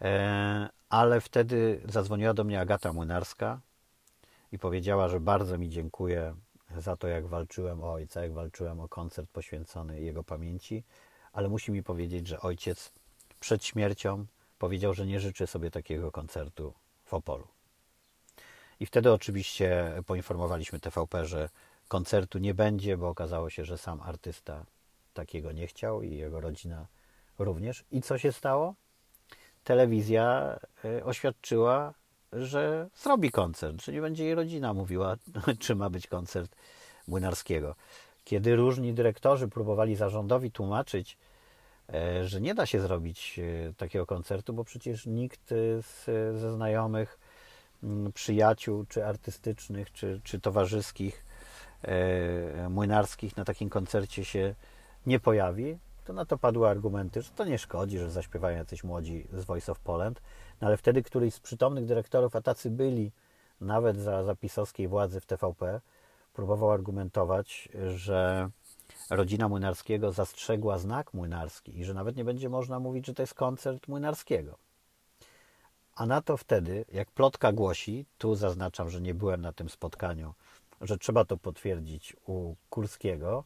E, 0.00 0.68
ale 0.88 1.20
wtedy 1.20 1.80
zadzwoniła 1.88 2.34
do 2.34 2.44
mnie 2.44 2.60
Agata 2.60 2.92
Młynarska 2.92 3.60
i 4.52 4.58
powiedziała, 4.58 5.08
że 5.08 5.20
bardzo 5.20 5.58
mi 5.58 5.68
dziękuję 5.68 6.34
za 6.76 6.96
to, 6.96 7.08
jak 7.08 7.26
walczyłem 7.26 7.82
o 7.84 7.92
ojca, 7.92 8.22
jak 8.22 8.32
walczyłem 8.32 8.80
o 8.80 8.88
koncert 8.88 9.30
poświęcony 9.30 10.00
jego 10.00 10.24
pamięci, 10.24 10.84
ale 11.32 11.48
musi 11.48 11.72
mi 11.72 11.82
powiedzieć, 11.82 12.26
że 12.26 12.40
ojciec 12.40 12.92
przed 13.40 13.64
śmiercią 13.64 14.26
powiedział, 14.58 14.94
że 14.94 15.06
nie 15.06 15.20
życzy 15.20 15.46
sobie 15.46 15.70
takiego 15.70 16.12
koncertu 16.12 16.74
w 17.04 17.14
Opolu. 17.14 17.46
I 18.80 18.86
wtedy 18.86 19.12
oczywiście 19.12 19.92
poinformowaliśmy 20.06 20.80
TVP, 20.80 21.26
że 21.26 21.48
koncertu 21.88 22.38
nie 22.38 22.54
będzie, 22.54 22.96
bo 22.96 23.08
okazało 23.08 23.50
się, 23.50 23.64
że 23.64 23.78
sam 23.78 24.00
artysta 24.00 24.66
takiego 25.14 25.52
nie 25.52 25.66
chciał 25.66 26.02
i 26.02 26.16
jego 26.16 26.40
rodzina 26.40 26.86
również. 27.38 27.84
I 27.90 28.02
co 28.02 28.18
się 28.18 28.32
stało? 28.32 28.74
Telewizja 29.64 30.56
e, 30.84 31.04
oświadczyła, 31.04 31.94
że 32.32 32.88
zrobi 32.94 33.30
koncert, 33.30 33.88
nie 33.88 34.00
będzie 34.00 34.24
jej 34.24 34.34
rodzina 34.34 34.74
mówiła, 34.74 35.16
czy 35.58 35.74
ma 35.74 35.90
być 35.90 36.06
koncert 36.06 36.56
Młynarskiego. 37.08 37.74
Kiedy 38.24 38.56
różni 38.56 38.94
dyrektorzy 38.94 39.48
próbowali 39.48 39.96
zarządowi 39.96 40.50
tłumaczyć, 40.50 41.18
E, 41.94 42.24
że 42.28 42.40
nie 42.40 42.54
da 42.54 42.66
się 42.66 42.80
zrobić 42.80 43.38
e, 43.38 43.72
takiego 43.72 44.06
koncertu, 44.06 44.52
bo 44.52 44.64
przecież 44.64 45.06
nikt 45.06 45.52
e, 45.52 45.82
z, 45.82 46.04
ze 46.40 46.52
znajomych, 46.52 47.18
mm, 47.82 48.12
przyjaciół, 48.12 48.84
czy 48.88 49.06
artystycznych, 49.06 49.92
czy, 49.92 50.20
czy 50.24 50.40
towarzyskich, 50.40 51.24
młynarskich 52.70 53.36
na 53.36 53.44
takim 53.44 53.70
koncercie 53.70 54.24
się 54.24 54.54
nie 55.06 55.20
pojawi, 55.20 55.78
to 56.04 56.12
na 56.12 56.24
to 56.24 56.38
padły 56.38 56.68
argumenty, 56.68 57.22
że 57.22 57.30
to 57.30 57.44
nie 57.44 57.58
szkodzi, 57.58 57.98
że 57.98 58.10
zaśpiewają 58.10 58.56
jacyś 58.56 58.84
młodzi 58.84 59.26
z 59.32 59.44
Voice 59.44 59.72
of 59.72 59.78
Poland, 59.78 60.20
ale 60.60 60.76
wtedy 60.76 61.02
któryś 61.02 61.34
z 61.34 61.40
przytomnych 61.40 61.86
dyrektorów, 61.86 62.36
a 62.36 62.42
tacy 62.42 62.70
byli 62.70 63.12
nawet 63.60 63.96
za 63.96 64.24
zapisowskiej 64.24 64.88
władzy 64.88 65.20
w 65.20 65.26
TVP, 65.26 65.80
próbował 66.34 66.70
argumentować, 66.70 67.68
że 67.94 68.50
rodzina 69.10 69.48
Młynarskiego 69.48 70.12
zastrzegła 70.12 70.78
znak 70.78 71.14
młynarski 71.14 71.78
i 71.78 71.84
że 71.84 71.94
nawet 71.94 72.16
nie 72.16 72.24
będzie 72.24 72.48
można 72.48 72.80
mówić, 72.80 73.06
że 73.06 73.14
to 73.14 73.22
jest 73.22 73.34
koncert 73.34 73.88
Młynarskiego. 73.88 74.58
A 75.94 76.06
na 76.06 76.22
to 76.22 76.36
wtedy, 76.36 76.84
jak 76.92 77.10
plotka 77.10 77.52
głosi, 77.52 78.06
tu 78.18 78.34
zaznaczam, 78.34 78.90
że 78.90 79.00
nie 79.00 79.14
byłem 79.14 79.40
na 79.40 79.52
tym 79.52 79.68
spotkaniu, 79.68 80.34
że 80.80 80.98
trzeba 80.98 81.24
to 81.24 81.36
potwierdzić 81.36 82.16
u 82.26 82.54
Kurskiego, 82.70 83.44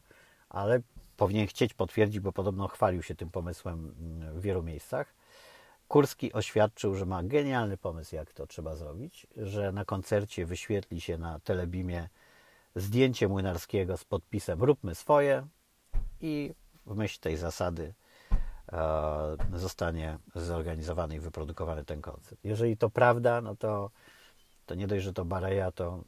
ale 0.49 0.81
powinien 1.17 1.47
chcieć 1.47 1.73
potwierdzić, 1.73 2.19
bo 2.19 2.31
podobno 2.31 2.67
chwalił 2.67 3.03
się 3.03 3.15
tym 3.15 3.29
pomysłem 3.29 3.95
w 4.33 4.41
wielu 4.41 4.63
miejscach. 4.63 5.13
Kurski 5.87 6.33
oświadczył, 6.33 6.95
że 6.95 7.05
ma 7.05 7.23
genialny 7.23 7.77
pomysł, 7.77 8.15
jak 8.15 8.33
to 8.33 8.47
trzeba 8.47 8.75
zrobić, 8.75 9.27
że 9.37 9.71
na 9.71 9.85
koncercie 9.85 10.45
wyświetli 10.45 11.01
się 11.01 11.17
na 11.17 11.39
telebimie 11.39 12.09
zdjęcie 12.75 13.27
Młynarskiego 13.27 13.97
z 13.97 14.05
podpisem 14.05 14.63
Róbmy 14.63 14.95
swoje, 14.95 15.47
i 16.21 16.53
w 16.85 16.95
myśl 16.95 17.19
tej 17.19 17.37
zasady 17.37 17.93
e, 18.71 19.37
zostanie 19.53 20.17
zorganizowany 20.35 21.15
i 21.15 21.19
wyprodukowany 21.19 21.85
ten 21.85 22.01
koncert. 22.01 22.39
Jeżeli 22.43 22.77
to 22.77 22.89
prawda, 22.89 23.41
no 23.41 23.55
to, 23.55 23.91
to 24.65 24.75
nie 24.75 24.87
dość, 24.87 25.03
że 25.03 25.13
to 25.13 25.25
Bareja, 25.25 25.71
to 25.71 26.03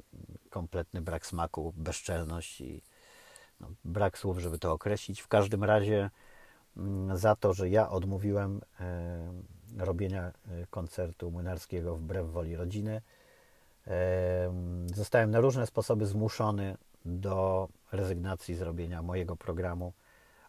kompletny 0.49 1.01
brak 1.01 1.25
smaku, 1.25 1.73
bezczelność 1.77 2.61
i 2.61 2.81
no, 3.59 3.67
brak 3.85 4.17
słów, 4.17 4.39
żeby 4.39 4.59
to 4.59 4.71
określić. 4.71 5.21
W 5.21 5.27
każdym 5.27 5.63
razie 5.63 6.09
mm, 6.77 7.17
za 7.17 7.35
to, 7.35 7.53
że 7.53 7.69
ja 7.69 7.89
odmówiłem 7.89 8.61
e, 8.79 9.33
robienia 9.77 10.23
e, 10.23 10.31
koncertu 10.69 11.31
młynarskiego 11.31 11.95
wbrew 11.95 12.31
woli 12.31 12.55
rodziny, 12.55 13.01
zostałem 14.95 15.31
na 15.31 15.39
różne 15.39 15.67
sposoby 15.67 16.05
zmuszony 16.05 16.77
do 17.05 17.69
rezygnacji 17.91 18.55
z 18.55 18.61
robienia 18.61 19.01
mojego 19.01 19.35
programu 19.35 19.93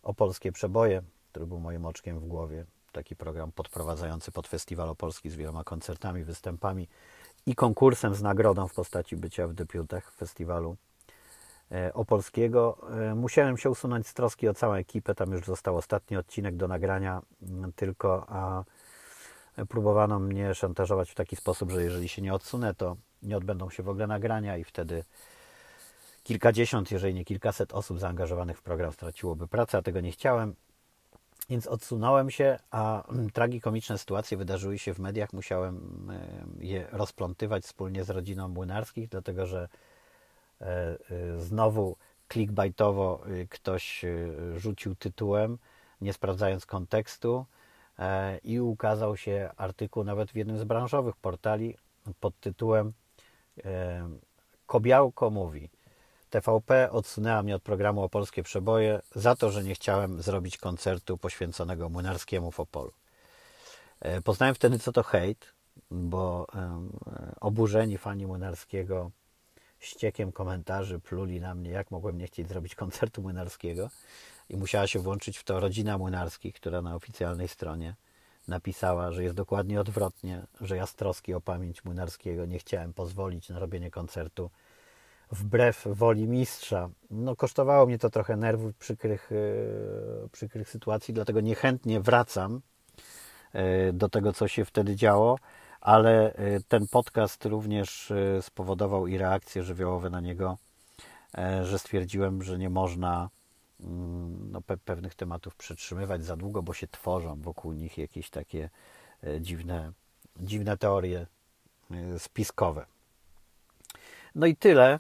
Opolskie 0.03 0.53
Przeboje, 0.53 1.03
który 1.31 1.47
był 1.47 1.61
moim 1.61 1.87
oczkiem 1.87 2.21
w 2.21 2.27
głowie. 2.27 2.65
Taki 2.93 3.17
program 3.17 3.53
podprowadzający 3.53 4.33
pod 4.33 4.49
Festiwal 4.49 4.89
Opolski 4.89 5.31
z 5.31 5.35
wieloma 5.35 5.65
koncertami, 5.65 6.25
występami 6.25 6.89
i 7.47 7.55
konkursem 7.55 8.15
z 8.15 8.23
nagrodą 8.23 8.69
w 8.69 8.75
postaci 8.75 9.17
bycia 9.17 9.49
w 9.49 9.55
debiutach 9.55 10.13
festiwalu 10.13 10.77
e, 11.73 11.95
opolskiego. 11.95 12.79
E, 13.11 13.15
musiałem 13.15 13.57
się 13.57 13.71
usunąć 13.71 14.07
z 14.07 14.15
troski 14.15 14.49
o 14.49 14.55
całą 14.55 14.75
ekipę. 14.75 15.15
Tam 15.15 15.33
już 15.33 15.47
został 15.47 15.77
ostatni 15.77 16.17
odcinek 16.17 16.57
do 16.57 16.69
nagrania, 16.69 17.23
tylko 17.77 18.27
a 18.29 18.65
próbowano 19.69 20.19
mnie 20.19 20.55
szantażować 20.55 21.11
w 21.11 21.15
taki 21.15 21.37
sposób, 21.37 21.71
że 21.71 21.83
jeżeli 21.83 22.09
się 22.09 22.23
nie 22.23 22.35
odsunę, 22.35 22.75
to 22.75 22.97
nie 23.23 23.37
odbędą 23.37 23.71
się 23.71 23.83
w 23.83 23.89
ogóle 23.89 24.07
nagrania 24.07 24.57
i 24.57 24.65
wtedy 24.65 25.05
kilkadziesiąt, 26.23 26.91
jeżeli 26.91 27.15
nie 27.15 27.25
kilkaset 27.25 27.73
osób 27.75 27.99
zaangażowanych 27.99 28.59
w 28.59 28.63
program 28.63 28.93
straciłoby 28.93 29.49
pracę, 29.49 29.79
a 29.79 29.83
tego 29.83 30.01
nie 30.01 30.13
chciałem. 30.13 30.55
Więc 31.51 31.67
odsunąłem 31.67 32.31
się, 32.31 32.59
a 32.71 33.05
tragikomiczne 33.33 33.99
sytuacje 33.99 34.37
wydarzyły 34.37 34.79
się 34.79 34.95
w 34.95 34.99
mediach. 34.99 35.33
Musiałem 35.33 35.77
e, 36.11 36.65
je 36.67 36.87
rozplątywać 36.93 37.65
wspólnie 37.65 38.05
z 38.05 38.11
rodziną 38.11 38.49
Młynarskich, 38.49 39.09
dlatego 39.09 39.47
że 39.47 39.69
e, 40.61 40.67
e, 40.67 40.97
znowu 41.41 41.97
clickbaitowo 42.33 43.23
ktoś 43.51 44.05
rzucił 44.57 44.95
tytułem, 44.95 45.59
nie 46.01 46.13
sprawdzając 46.13 46.67
kontekstu 46.67 47.47
i 48.45 48.61
ukazał 48.61 49.17
się 49.17 49.51
artykuł 49.57 50.05
nawet 50.05 50.31
w 50.31 50.37
jednym 50.37 50.59
z 50.59 50.65
branżowych 50.65 51.17
portali 51.17 51.77
pod 52.21 52.41
tytułem 52.41 52.93
Kobiałko 54.67 55.31
mówi 55.31 55.71
TVP 56.31 56.91
odsunęła 56.91 57.43
mnie 57.43 57.57
od 57.57 57.63
programu 57.63 58.03
o 58.03 58.09
polskie 58.09 58.43
przeboje 58.43 59.01
za 59.15 59.37
to, 59.37 59.51
że 59.51 59.65
nie 59.65 59.75
chciałem 59.75 60.23
zrobić 60.23 60.59
koncertu 60.59 61.19
poświęconego 61.19 61.89
Młynarskiemu 61.89 62.51
w 62.51 62.61
Opolu. 62.61 62.93
E, 64.01 64.21
poznałem 64.21 64.55
wtedy, 64.55 64.79
co 64.79 64.93
to 64.93 65.03
hejt 65.03 65.53
bo 65.91 66.47
oburzeni 67.41 67.99
fani 67.99 68.27
Młynarskiego 68.27 69.11
ściekiem 69.79 70.33
komentarzy 70.33 71.01
pluli 71.01 71.41
na 71.41 71.55
mnie, 71.55 71.71
jak 71.71 71.91
mogłem 71.91 72.19
nie 72.19 72.27
chcieć 72.27 72.49
zrobić 72.49 72.75
koncertu 72.75 73.23
Młynarskiego 73.23 73.91
i 74.49 74.57
musiała 74.57 74.87
się 74.87 74.99
włączyć 74.99 75.39
w 75.39 75.45
to 75.45 75.61
rodzina 75.61 75.99
Młynarskich, 75.99 76.55
która 76.55 76.83
na 76.83 76.95
oficjalnej 76.95 77.49
stronie 77.49 77.95
napisała, 78.49 79.13
że 79.13 79.23
jest 79.23 79.35
dokładnie 79.35 79.81
odwrotnie, 79.81 80.47
że 80.61 80.77
ja 80.77 80.87
z 80.87 80.95
troski 80.95 81.35
o 81.35 81.41
pamięć 81.41 81.85
Młynarskiego 81.85 82.47
nie 82.47 82.59
chciałem 82.59 82.93
pozwolić 82.93 83.49
na 83.49 83.59
robienie 83.59 83.91
koncertu 83.91 84.51
wbrew 85.31 85.87
woli 85.87 86.29
mistrza. 86.29 86.89
No, 87.11 87.37
kosztowało 87.37 87.87
mnie 87.87 87.99
to 87.99 88.11
trochę 88.11 88.37
nerwów, 88.37 88.77
przykrych, 88.77 89.33
e, 89.33 90.29
przykrych 90.29 90.69
sytuacji, 90.69 91.15
dlatego 91.15 91.41
niechętnie 91.41 92.01
wracam 92.01 92.61
e, 93.53 93.93
do 93.93 94.09
tego, 94.09 94.33
co 94.33 94.49
się 94.49 94.65
wtedy 94.65 94.97
działo, 94.97 95.39
ale 95.81 96.33
e, 96.33 96.61
ten 96.69 96.87
podcast 96.87 97.45
również 97.45 98.13
spowodował 98.41 99.07
i 99.07 99.19
reakcje 99.19 99.63
żywiołowe 99.63 100.11
na 100.11 100.21
niego, 100.21 100.59
że 101.63 101.79
stwierdziłem, 101.79 102.43
że 102.43 102.59
nie 102.59 102.71
można 102.71 103.29
mm, 103.81 104.51
no, 104.53 104.61
pewnych 104.85 105.15
tematów 105.15 105.57
przytrzymywać 105.57 106.25
za 106.25 106.37
długo, 106.37 106.63
bo 106.63 106.75
się 106.75 106.87
tworzą 106.87 107.41
wokół 107.41 107.73
nich 107.73 107.99
jakieś 107.99 108.31
takie 108.31 108.71
dziwne, 109.41 109.93
dziwne 110.37 110.77
teorie 110.77 111.27
spiskowe. 112.19 112.87
No 114.35 114.47
i 114.47 114.57
tyle. 114.57 114.99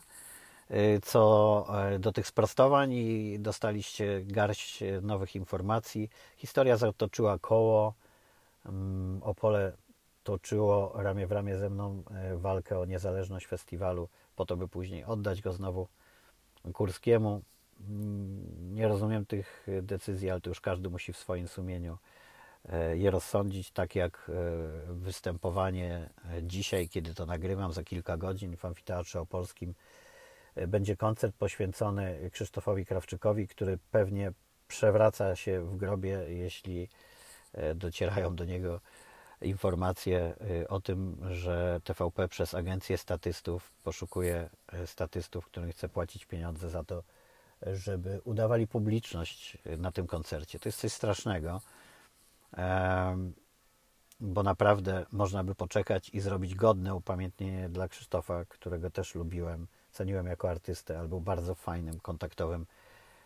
Y, 0.70 1.00
co 1.02 1.66
e, 1.84 1.98
do 1.98 2.12
tych 2.12 2.26
sprostowań 2.26 2.92
i 2.92 3.38
dostaliście 3.40 4.22
garść 4.24 4.82
e, 4.82 5.00
nowych 5.00 5.36
informacji. 5.36 6.10
Historia 6.36 6.76
zatoczyła 6.76 7.38
koło. 7.38 7.94
Mm, 8.66 9.22
Opole 9.22 9.72
toczyło 10.24 10.92
ramię 11.02 11.26
w 11.26 11.32
ramię 11.32 11.58
ze 11.58 11.70
mną 11.70 12.02
e, 12.10 12.36
walkę 12.36 12.78
o 12.78 12.84
niezależność 12.84 13.46
festiwalu, 13.46 14.08
po 14.36 14.46
to, 14.46 14.56
by 14.56 14.68
później 14.68 15.04
oddać 15.04 15.42
go 15.42 15.52
znowu 15.52 15.88
Kurskiemu. 16.72 17.42
Nie 18.78 18.88
rozumiem 18.88 19.26
tych 19.26 19.66
decyzji, 19.82 20.30
ale 20.30 20.40
to 20.40 20.50
już 20.50 20.60
każdy 20.60 20.90
musi 20.90 21.12
w 21.12 21.16
swoim 21.16 21.48
sumieniu 21.48 21.98
je 22.94 23.10
rozsądzić, 23.10 23.70
tak 23.70 23.94
jak 23.94 24.30
występowanie 24.88 26.10
dzisiaj, 26.42 26.88
kiedy 26.88 27.14
to 27.14 27.26
nagrywam 27.26 27.72
za 27.72 27.84
kilka 27.84 28.16
godzin 28.16 28.56
w 28.56 28.64
Amfiteatrze 28.64 29.20
Opolskim. 29.20 29.74
Będzie 30.68 30.96
koncert 30.96 31.36
poświęcony 31.36 32.30
Krzysztofowi 32.32 32.86
Krawczykowi, 32.86 33.48
który 33.48 33.78
pewnie 33.90 34.32
przewraca 34.68 35.36
się 35.36 35.60
w 35.60 35.76
grobie, 35.76 36.24
jeśli 36.28 36.88
e, 37.52 37.74
docierają 37.74 38.36
do 38.36 38.44
niego 38.44 38.80
informacje 39.40 40.34
e, 40.60 40.68
o 40.68 40.80
tym, 40.80 41.16
że 41.30 41.80
TVP 41.84 42.28
przez 42.28 42.54
agencję 42.54 42.98
statystów 42.98 43.72
poszukuje 43.84 44.50
e, 44.72 44.86
statystów, 44.86 45.46
którym 45.46 45.72
chce 45.72 45.88
płacić 45.88 46.26
pieniądze 46.26 46.70
za 46.70 46.84
to, 46.84 47.02
żeby 47.66 48.20
udawali 48.24 48.66
publiczność 48.66 49.58
na 49.78 49.92
tym 49.92 50.06
koncercie. 50.06 50.58
To 50.58 50.68
jest 50.68 50.80
coś 50.80 50.92
strasznego, 50.92 51.60
bo 54.20 54.42
naprawdę 54.42 55.06
można 55.12 55.44
by 55.44 55.54
poczekać 55.54 56.10
i 56.10 56.20
zrobić 56.20 56.54
godne 56.54 56.94
upamiętnienie 56.94 57.68
dla 57.68 57.88
Krzysztofa, 57.88 58.44
którego 58.44 58.90
też 58.90 59.14
lubiłem 59.14 59.66
ceniłem 59.90 60.26
jako 60.26 60.50
artystę, 60.50 60.98
ale 60.98 61.08
był 61.08 61.20
bardzo 61.20 61.54
fajnym, 61.54 62.00
kontaktowym 62.00 62.66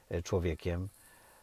e, 0.08 0.22
człowiekiem. 0.22 0.88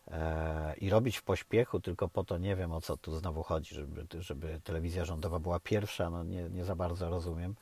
E, 0.08 0.76
I 0.78 0.90
robić 0.90 1.18
w 1.18 1.24
pośpiechu 1.24 1.80
tylko 1.80 2.08
po 2.08 2.24
to, 2.24 2.38
nie 2.38 2.56
wiem 2.56 2.72
o 2.72 2.82
co 2.82 2.98
tu 2.98 3.16
znowu 3.16 3.44
chodzi, 3.44 3.76
żeby, 3.76 4.06
żeby 4.20 4.62
telewizja 4.64 5.06
rządowa 5.06 5.40
była 5.40 5.60
pierwsza, 5.60 6.10
no 6.10 6.24
nie, 6.24 6.50
nie 6.50 6.66
za 6.66 6.76
bardzo 6.76 7.10
rozumiem. 7.10 7.56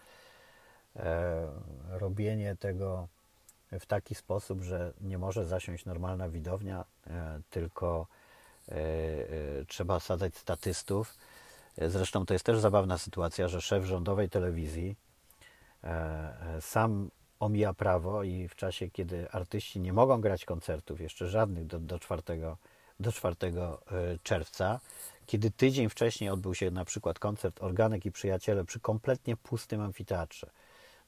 E, 0.95 1.47
robienie 1.89 2.55
tego 2.55 3.07
w 3.71 3.85
taki 3.85 4.15
sposób, 4.15 4.61
że 4.61 4.93
nie 5.01 5.17
może 5.17 5.45
zasiąść 5.45 5.85
normalna 5.85 6.29
widownia, 6.29 6.85
tylko 7.49 8.07
trzeba 9.67 9.99
sadzać 9.99 10.37
statystów. 10.37 11.15
Zresztą 11.77 12.25
to 12.25 12.33
jest 12.33 12.45
też 12.45 12.59
zabawna 12.59 12.97
sytuacja, 12.97 13.47
że 13.47 13.61
szef 13.61 13.85
rządowej 13.85 14.29
telewizji 14.29 14.95
sam 16.61 17.09
omija 17.39 17.73
prawo 17.73 18.23
i 18.23 18.47
w 18.47 18.55
czasie, 18.55 18.89
kiedy 18.89 19.31
artyści 19.31 19.79
nie 19.79 19.93
mogą 19.93 20.21
grać 20.21 20.45
koncertów, 20.45 21.01
jeszcze 21.01 21.27
żadnych 21.27 21.67
do, 21.67 21.79
do, 21.79 21.99
4, 21.99 22.21
do 22.99 23.11
4 23.11 23.35
e, 23.41 23.77
czerwca, 24.23 24.79
kiedy 25.25 25.51
tydzień 25.51 25.89
wcześniej 25.89 26.29
odbył 26.29 26.55
się 26.55 26.71
na 26.71 26.85
przykład 26.85 27.19
koncert 27.19 27.63
Organek 27.63 28.05
i 28.05 28.11
Przyjaciele 28.11 28.65
przy 28.65 28.79
kompletnie 28.79 29.37
pustym 29.37 29.81
amfiteatrze. 29.81 30.49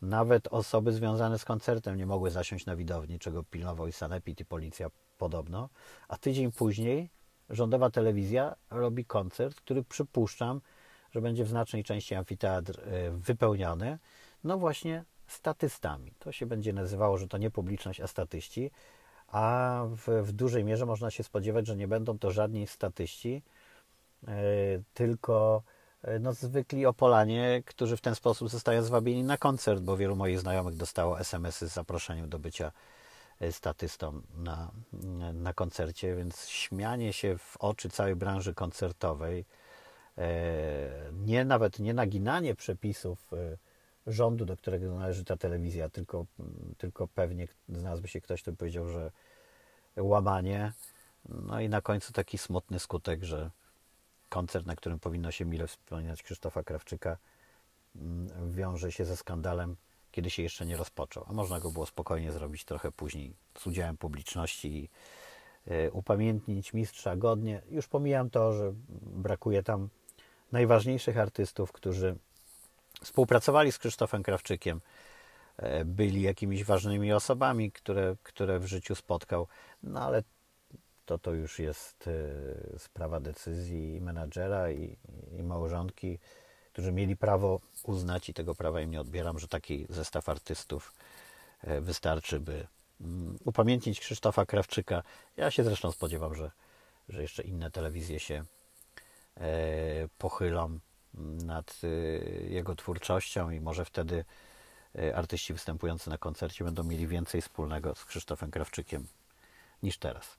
Nawet 0.02 0.48
osoby 0.48 0.94
związane 0.94 1.40
z 1.40 1.46
koncertem 1.46 1.98
nie 1.98 2.06
mogły 2.06 2.32
zasiąść 2.32 2.66
na 2.66 2.76
widowni, 2.76 3.20
czego 3.20 3.44
pilnował 3.44 3.88
i 3.88 3.92
Sanepid 3.92 4.40
i 4.40 4.46
policja 4.46 4.90
podobno. 5.18 5.70
A 6.08 6.18
tydzień 6.18 6.52
później 6.52 7.10
rządowa 7.50 7.90
telewizja 7.90 8.56
robi 8.70 9.06
koncert, 9.06 9.56
który 9.56 9.84
przypuszczam, 9.84 10.62
że 11.12 11.22
będzie 11.22 11.44
w 11.44 11.48
znacznej 11.48 11.84
części 11.84 12.16
amfiteatr 12.16 12.80
e, 12.80 13.12
wypełniony. 13.12 14.00
No 14.44 14.58
właśnie 14.58 15.06
statystami. 15.28 16.14
To 16.20 16.32
się 16.32 16.46
będzie 16.46 16.74
nazywało, 16.74 17.18
że 17.18 17.28
to 17.28 17.38
nie 17.38 17.52
publiczność, 17.52 18.02
a 18.02 18.08
statyści, 18.08 18.72
a 19.28 19.84
w, 19.90 20.24
w 20.28 20.32
dużej 20.32 20.64
mierze 20.64 20.86
można 20.86 21.12
się 21.12 21.24
spodziewać, 21.24 21.68
że 21.68 21.76
nie 21.76 21.88
będą 21.88 22.20
to 22.20 22.32
żadni 22.32 22.68
statyści, 22.68 23.44
yy, 24.24 24.34
tylko 24.94 25.64
no, 26.20 26.34
zwykli 26.34 26.86
Opolanie, 26.86 27.64
którzy 27.66 27.98
w 27.98 28.02
ten 28.02 28.16
sposób 28.16 28.50
zostają 28.50 28.84
zwabieni 28.84 29.24
na 29.24 29.38
koncert, 29.38 29.82
bo 29.82 29.98
wielu 29.98 30.16
moich 30.16 30.40
znajomych 30.40 30.76
dostało 30.76 31.20
SMS-y 31.20 31.70
z 31.70 31.74
zaproszeniem 31.74 32.30
do 32.30 32.40
bycia 32.40 32.72
statystą 33.52 34.22
na, 34.38 34.72
na 35.34 35.54
koncercie, 35.54 36.16
więc 36.16 36.48
śmianie 36.48 37.14
się 37.14 37.38
w 37.38 37.58
oczy 37.58 37.90
całej 37.90 38.16
branży 38.16 38.54
koncertowej, 38.54 39.46
nie 41.14 41.46
nawet 41.46 41.80
nie 41.80 41.94
naginanie 41.94 42.56
przepisów 42.56 43.32
rządu, 44.08 44.46
do 44.46 44.58
którego 44.58 44.96
należy 44.96 45.26
ta 45.26 45.38
telewizja, 45.38 45.90
tylko, 45.90 46.26
tylko 46.78 47.08
pewnie 47.08 47.48
znalazłby 47.70 48.08
się 48.08 48.22
ktoś, 48.22 48.42
kto 48.42 48.52
by 48.52 48.58
powiedział, 48.58 48.90
że 48.90 49.12
łamanie. 49.98 50.74
No 51.30 51.62
i 51.62 51.70
na 51.70 51.82
końcu 51.82 52.14
taki 52.14 52.38
smutny 52.38 52.80
skutek, 52.80 53.24
że 53.24 53.52
koncert, 54.30 54.65
na 54.65 54.76
którym 54.76 55.00
powinno 55.00 55.32
się 55.32 55.46
mile 55.46 55.68
wspominać 55.68 56.24
Krzysztofa 56.24 56.63
Krawczyka, 56.63 57.18
mm, 57.96 58.52
wiąże 58.52 58.92
się 58.92 59.06
ze 59.06 59.18
skandalem, 59.18 59.76
kiedy 60.12 60.30
się 60.30 60.44
jeszcze 60.44 60.65
nie 60.65 60.78
rozpoczął. 60.78 61.26
A 61.28 61.34
można 61.34 61.60
go 61.60 61.72
było 61.72 61.86
spokojnie 61.86 62.32
zrobić 62.32 62.65
trochę 62.65 62.92
później 62.92 63.34
z 63.58 63.68
udziałem 63.68 63.98
publiczności 63.98 64.68
i 64.78 64.89
e, 65.68 65.92
upamiętnić 65.92 66.74
mistrza 66.74 67.15
godnie. 67.15 67.62
Już 67.70 67.88
pomijam 67.88 68.30
to, 68.30 68.54
że 68.54 68.74
brakuje 69.02 69.63
tam 69.63 69.89
najważniejszych 70.52 71.18
artystów, 71.18 71.72
którzy 71.72 72.15
współpracowali 73.04 73.72
z 73.72 73.78
Krzysztofem 73.78 74.24
Krawczykiem, 74.24 74.82
e, 75.58 75.86
byli 75.86 76.22
jakimiś 76.22 76.63
ważnymi 76.63 77.13
osobami, 77.13 77.72
które, 77.72 78.15
które 78.24 78.60
w 78.60 78.65
życiu 78.65 78.96
spotkał, 78.96 79.48
no 79.84 80.02
ale 80.02 80.24
to 81.10 81.17
to 81.17 81.34
już 81.34 81.60
jest 81.60 82.08
e, 82.08 82.80
sprawa 82.80 83.19
decyzji 83.19 83.95
i 83.95 84.02
menadżera 84.02 84.72
i, 84.72 84.98
i 85.39 85.43
małżonki, 85.43 86.19
którzy 86.74 86.91
mieli 86.91 87.17
prawo 87.17 87.60
uznać 87.84 88.30
i 88.30 88.34
tego 88.34 88.56
prawa 88.56 88.82
im 88.82 88.91
nie 88.91 89.02
odbieram, 89.02 89.39
że 89.39 89.48
taki 89.48 89.86
zestaw 89.89 90.30
artystów 90.30 90.93
e, 91.62 91.82
wystarczy, 91.82 92.39
by 92.39 92.67
mm, 93.02 93.38
upamiętnić 93.45 94.00
Krzysztofa 94.00 94.45
Krawczyka. 94.45 95.04
Ja 95.38 95.52
się 95.52 95.63
zresztą 95.63 95.91
spodziewam, 95.91 96.36
że, 96.36 96.52
że 97.10 97.22
jeszcze 97.22 97.43
inne 97.43 97.72
telewizje 97.72 98.19
się 98.19 98.43
pochylą 100.17 100.80
nad 101.45 101.82
y, 101.84 102.48
jego 102.50 102.76
twórczością 102.76 103.50
i 103.50 103.60
może 103.60 103.86
wtedy 103.86 104.26
y, 104.95 105.15
artyści 105.15 105.54
występujący 105.54 106.10
na 106.10 106.17
koncercie 106.17 106.63
będą 106.63 106.84
mieli 106.84 107.08
więcej 107.08 107.41
wspólnego 107.41 107.95
z 107.95 108.06
Krzysztofem 108.06 108.52
Krawczykiem 108.52 109.08
niż 109.84 109.98
teraz. 109.98 110.38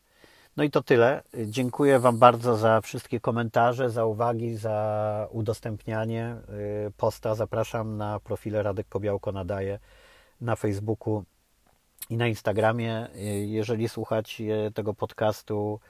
No 0.57 0.65
i 0.65 0.71
to 0.71 0.83
tyle. 0.83 1.23
Dziękuję 1.47 1.99
Wam 1.99 2.19
bardzo 2.19 2.57
za 2.57 2.81
wszystkie 2.81 3.21
komentarze, 3.21 3.91
za 3.91 4.05
uwagi, 4.05 4.57
za 4.57 5.29
udostępnianie 5.31 6.37
y, 6.89 6.93
posta. 6.97 7.35
Zapraszam 7.35 7.97
na 7.97 8.21
profile 8.21 8.63
Radek 8.63 8.89
Kobiałko 8.89 9.33
nadaje 9.33 9.79
na 10.41 10.57
Facebooku 10.57 11.25
i 12.11 12.17
na 12.17 12.29
Instagramie. 12.29 13.09
Jeżeli 13.47 13.89
słuchacie 13.89 14.71
tego 14.75 14.95
podcastu 14.95 15.81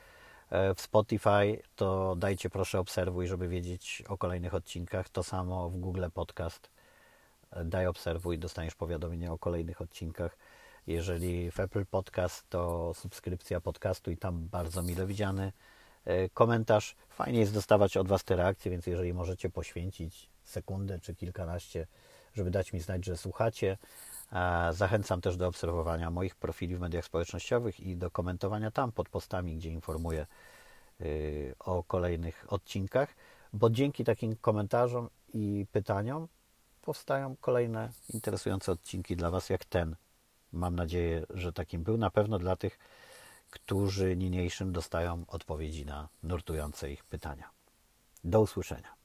E, 0.50 0.74
w 0.74 0.80
Spotify, 0.80 1.62
to 1.76 2.16
dajcie 2.16 2.50
proszę 2.50 2.80
obserwuj, 2.80 3.26
żeby 3.26 3.48
wiedzieć 3.48 4.02
o 4.08 4.18
kolejnych 4.18 4.54
odcinkach. 4.54 5.08
To 5.08 5.22
samo 5.22 5.70
w 5.70 5.76
Google 5.76 6.04
Podcast. 6.14 6.70
Daj 7.64 7.86
obserwuj, 7.86 8.38
dostaniesz 8.38 8.74
powiadomienie 8.74 9.32
o 9.32 9.38
kolejnych 9.38 9.80
odcinkach. 9.80 10.36
Jeżeli 10.90 11.50
w 11.50 11.60
Apple 11.60 11.86
Podcast, 11.86 12.48
to 12.48 12.92
subskrypcja 12.94 13.60
podcastu 13.60 14.10
i 14.10 14.16
tam 14.16 14.48
bardzo 14.48 14.82
mile 14.82 15.06
widziany 15.06 15.52
e, 16.04 16.28
komentarz. 16.28 16.96
Fajnie 17.08 17.40
jest 17.40 17.54
dostawać 17.54 17.96
od 17.96 18.08
Was 18.08 18.24
te 18.24 18.36
reakcje, 18.36 18.70
więc 18.70 18.86
jeżeli 18.86 19.14
możecie 19.14 19.50
poświęcić 19.50 20.30
sekundę 20.44 21.00
czy 21.00 21.14
kilkanaście, 21.14 21.86
żeby 22.34 22.50
dać 22.50 22.72
mi 22.72 22.80
znać, 22.80 23.04
że 23.04 23.16
słuchacie. 23.16 23.78
Zachęcam 24.70 25.20
też 25.20 25.36
do 25.36 25.48
obserwowania 25.48 26.10
moich 26.10 26.34
profili 26.34 26.76
w 26.76 26.80
mediach 26.80 27.04
społecznościowych 27.04 27.80
i 27.80 27.96
do 27.96 28.10
komentowania 28.10 28.70
tam 28.70 28.92
pod 28.92 29.08
postami, 29.08 29.56
gdzie 29.56 29.70
informuję 29.70 30.26
y, 31.00 31.54
o 31.58 31.82
kolejnych 31.82 32.44
odcinkach, 32.48 33.14
bo 33.52 33.70
dzięki 33.70 34.04
takim 34.04 34.36
komentarzom 34.36 35.08
i 35.34 35.66
pytaniom 35.72 36.28
powstają 36.82 37.36
kolejne 37.40 37.90
interesujące 38.14 38.72
odcinki 38.72 39.16
dla 39.16 39.30
Was, 39.30 39.50
jak 39.50 39.64
ten. 39.64 39.96
Mam 40.52 40.76
nadzieję, 40.76 41.26
że 41.30 41.52
takim 41.52 41.82
był. 41.82 41.96
Na 41.96 42.10
pewno 42.10 42.38
dla 42.38 42.56
tych, 42.56 42.78
którzy 43.50 44.16
niniejszym 44.16 44.72
dostają 44.72 45.24
odpowiedzi 45.28 45.86
na 45.86 46.08
nurtujące 46.22 46.92
ich 46.92 47.04
pytania. 47.04 47.50
Do 48.24 48.40
usłyszenia. 48.40 48.99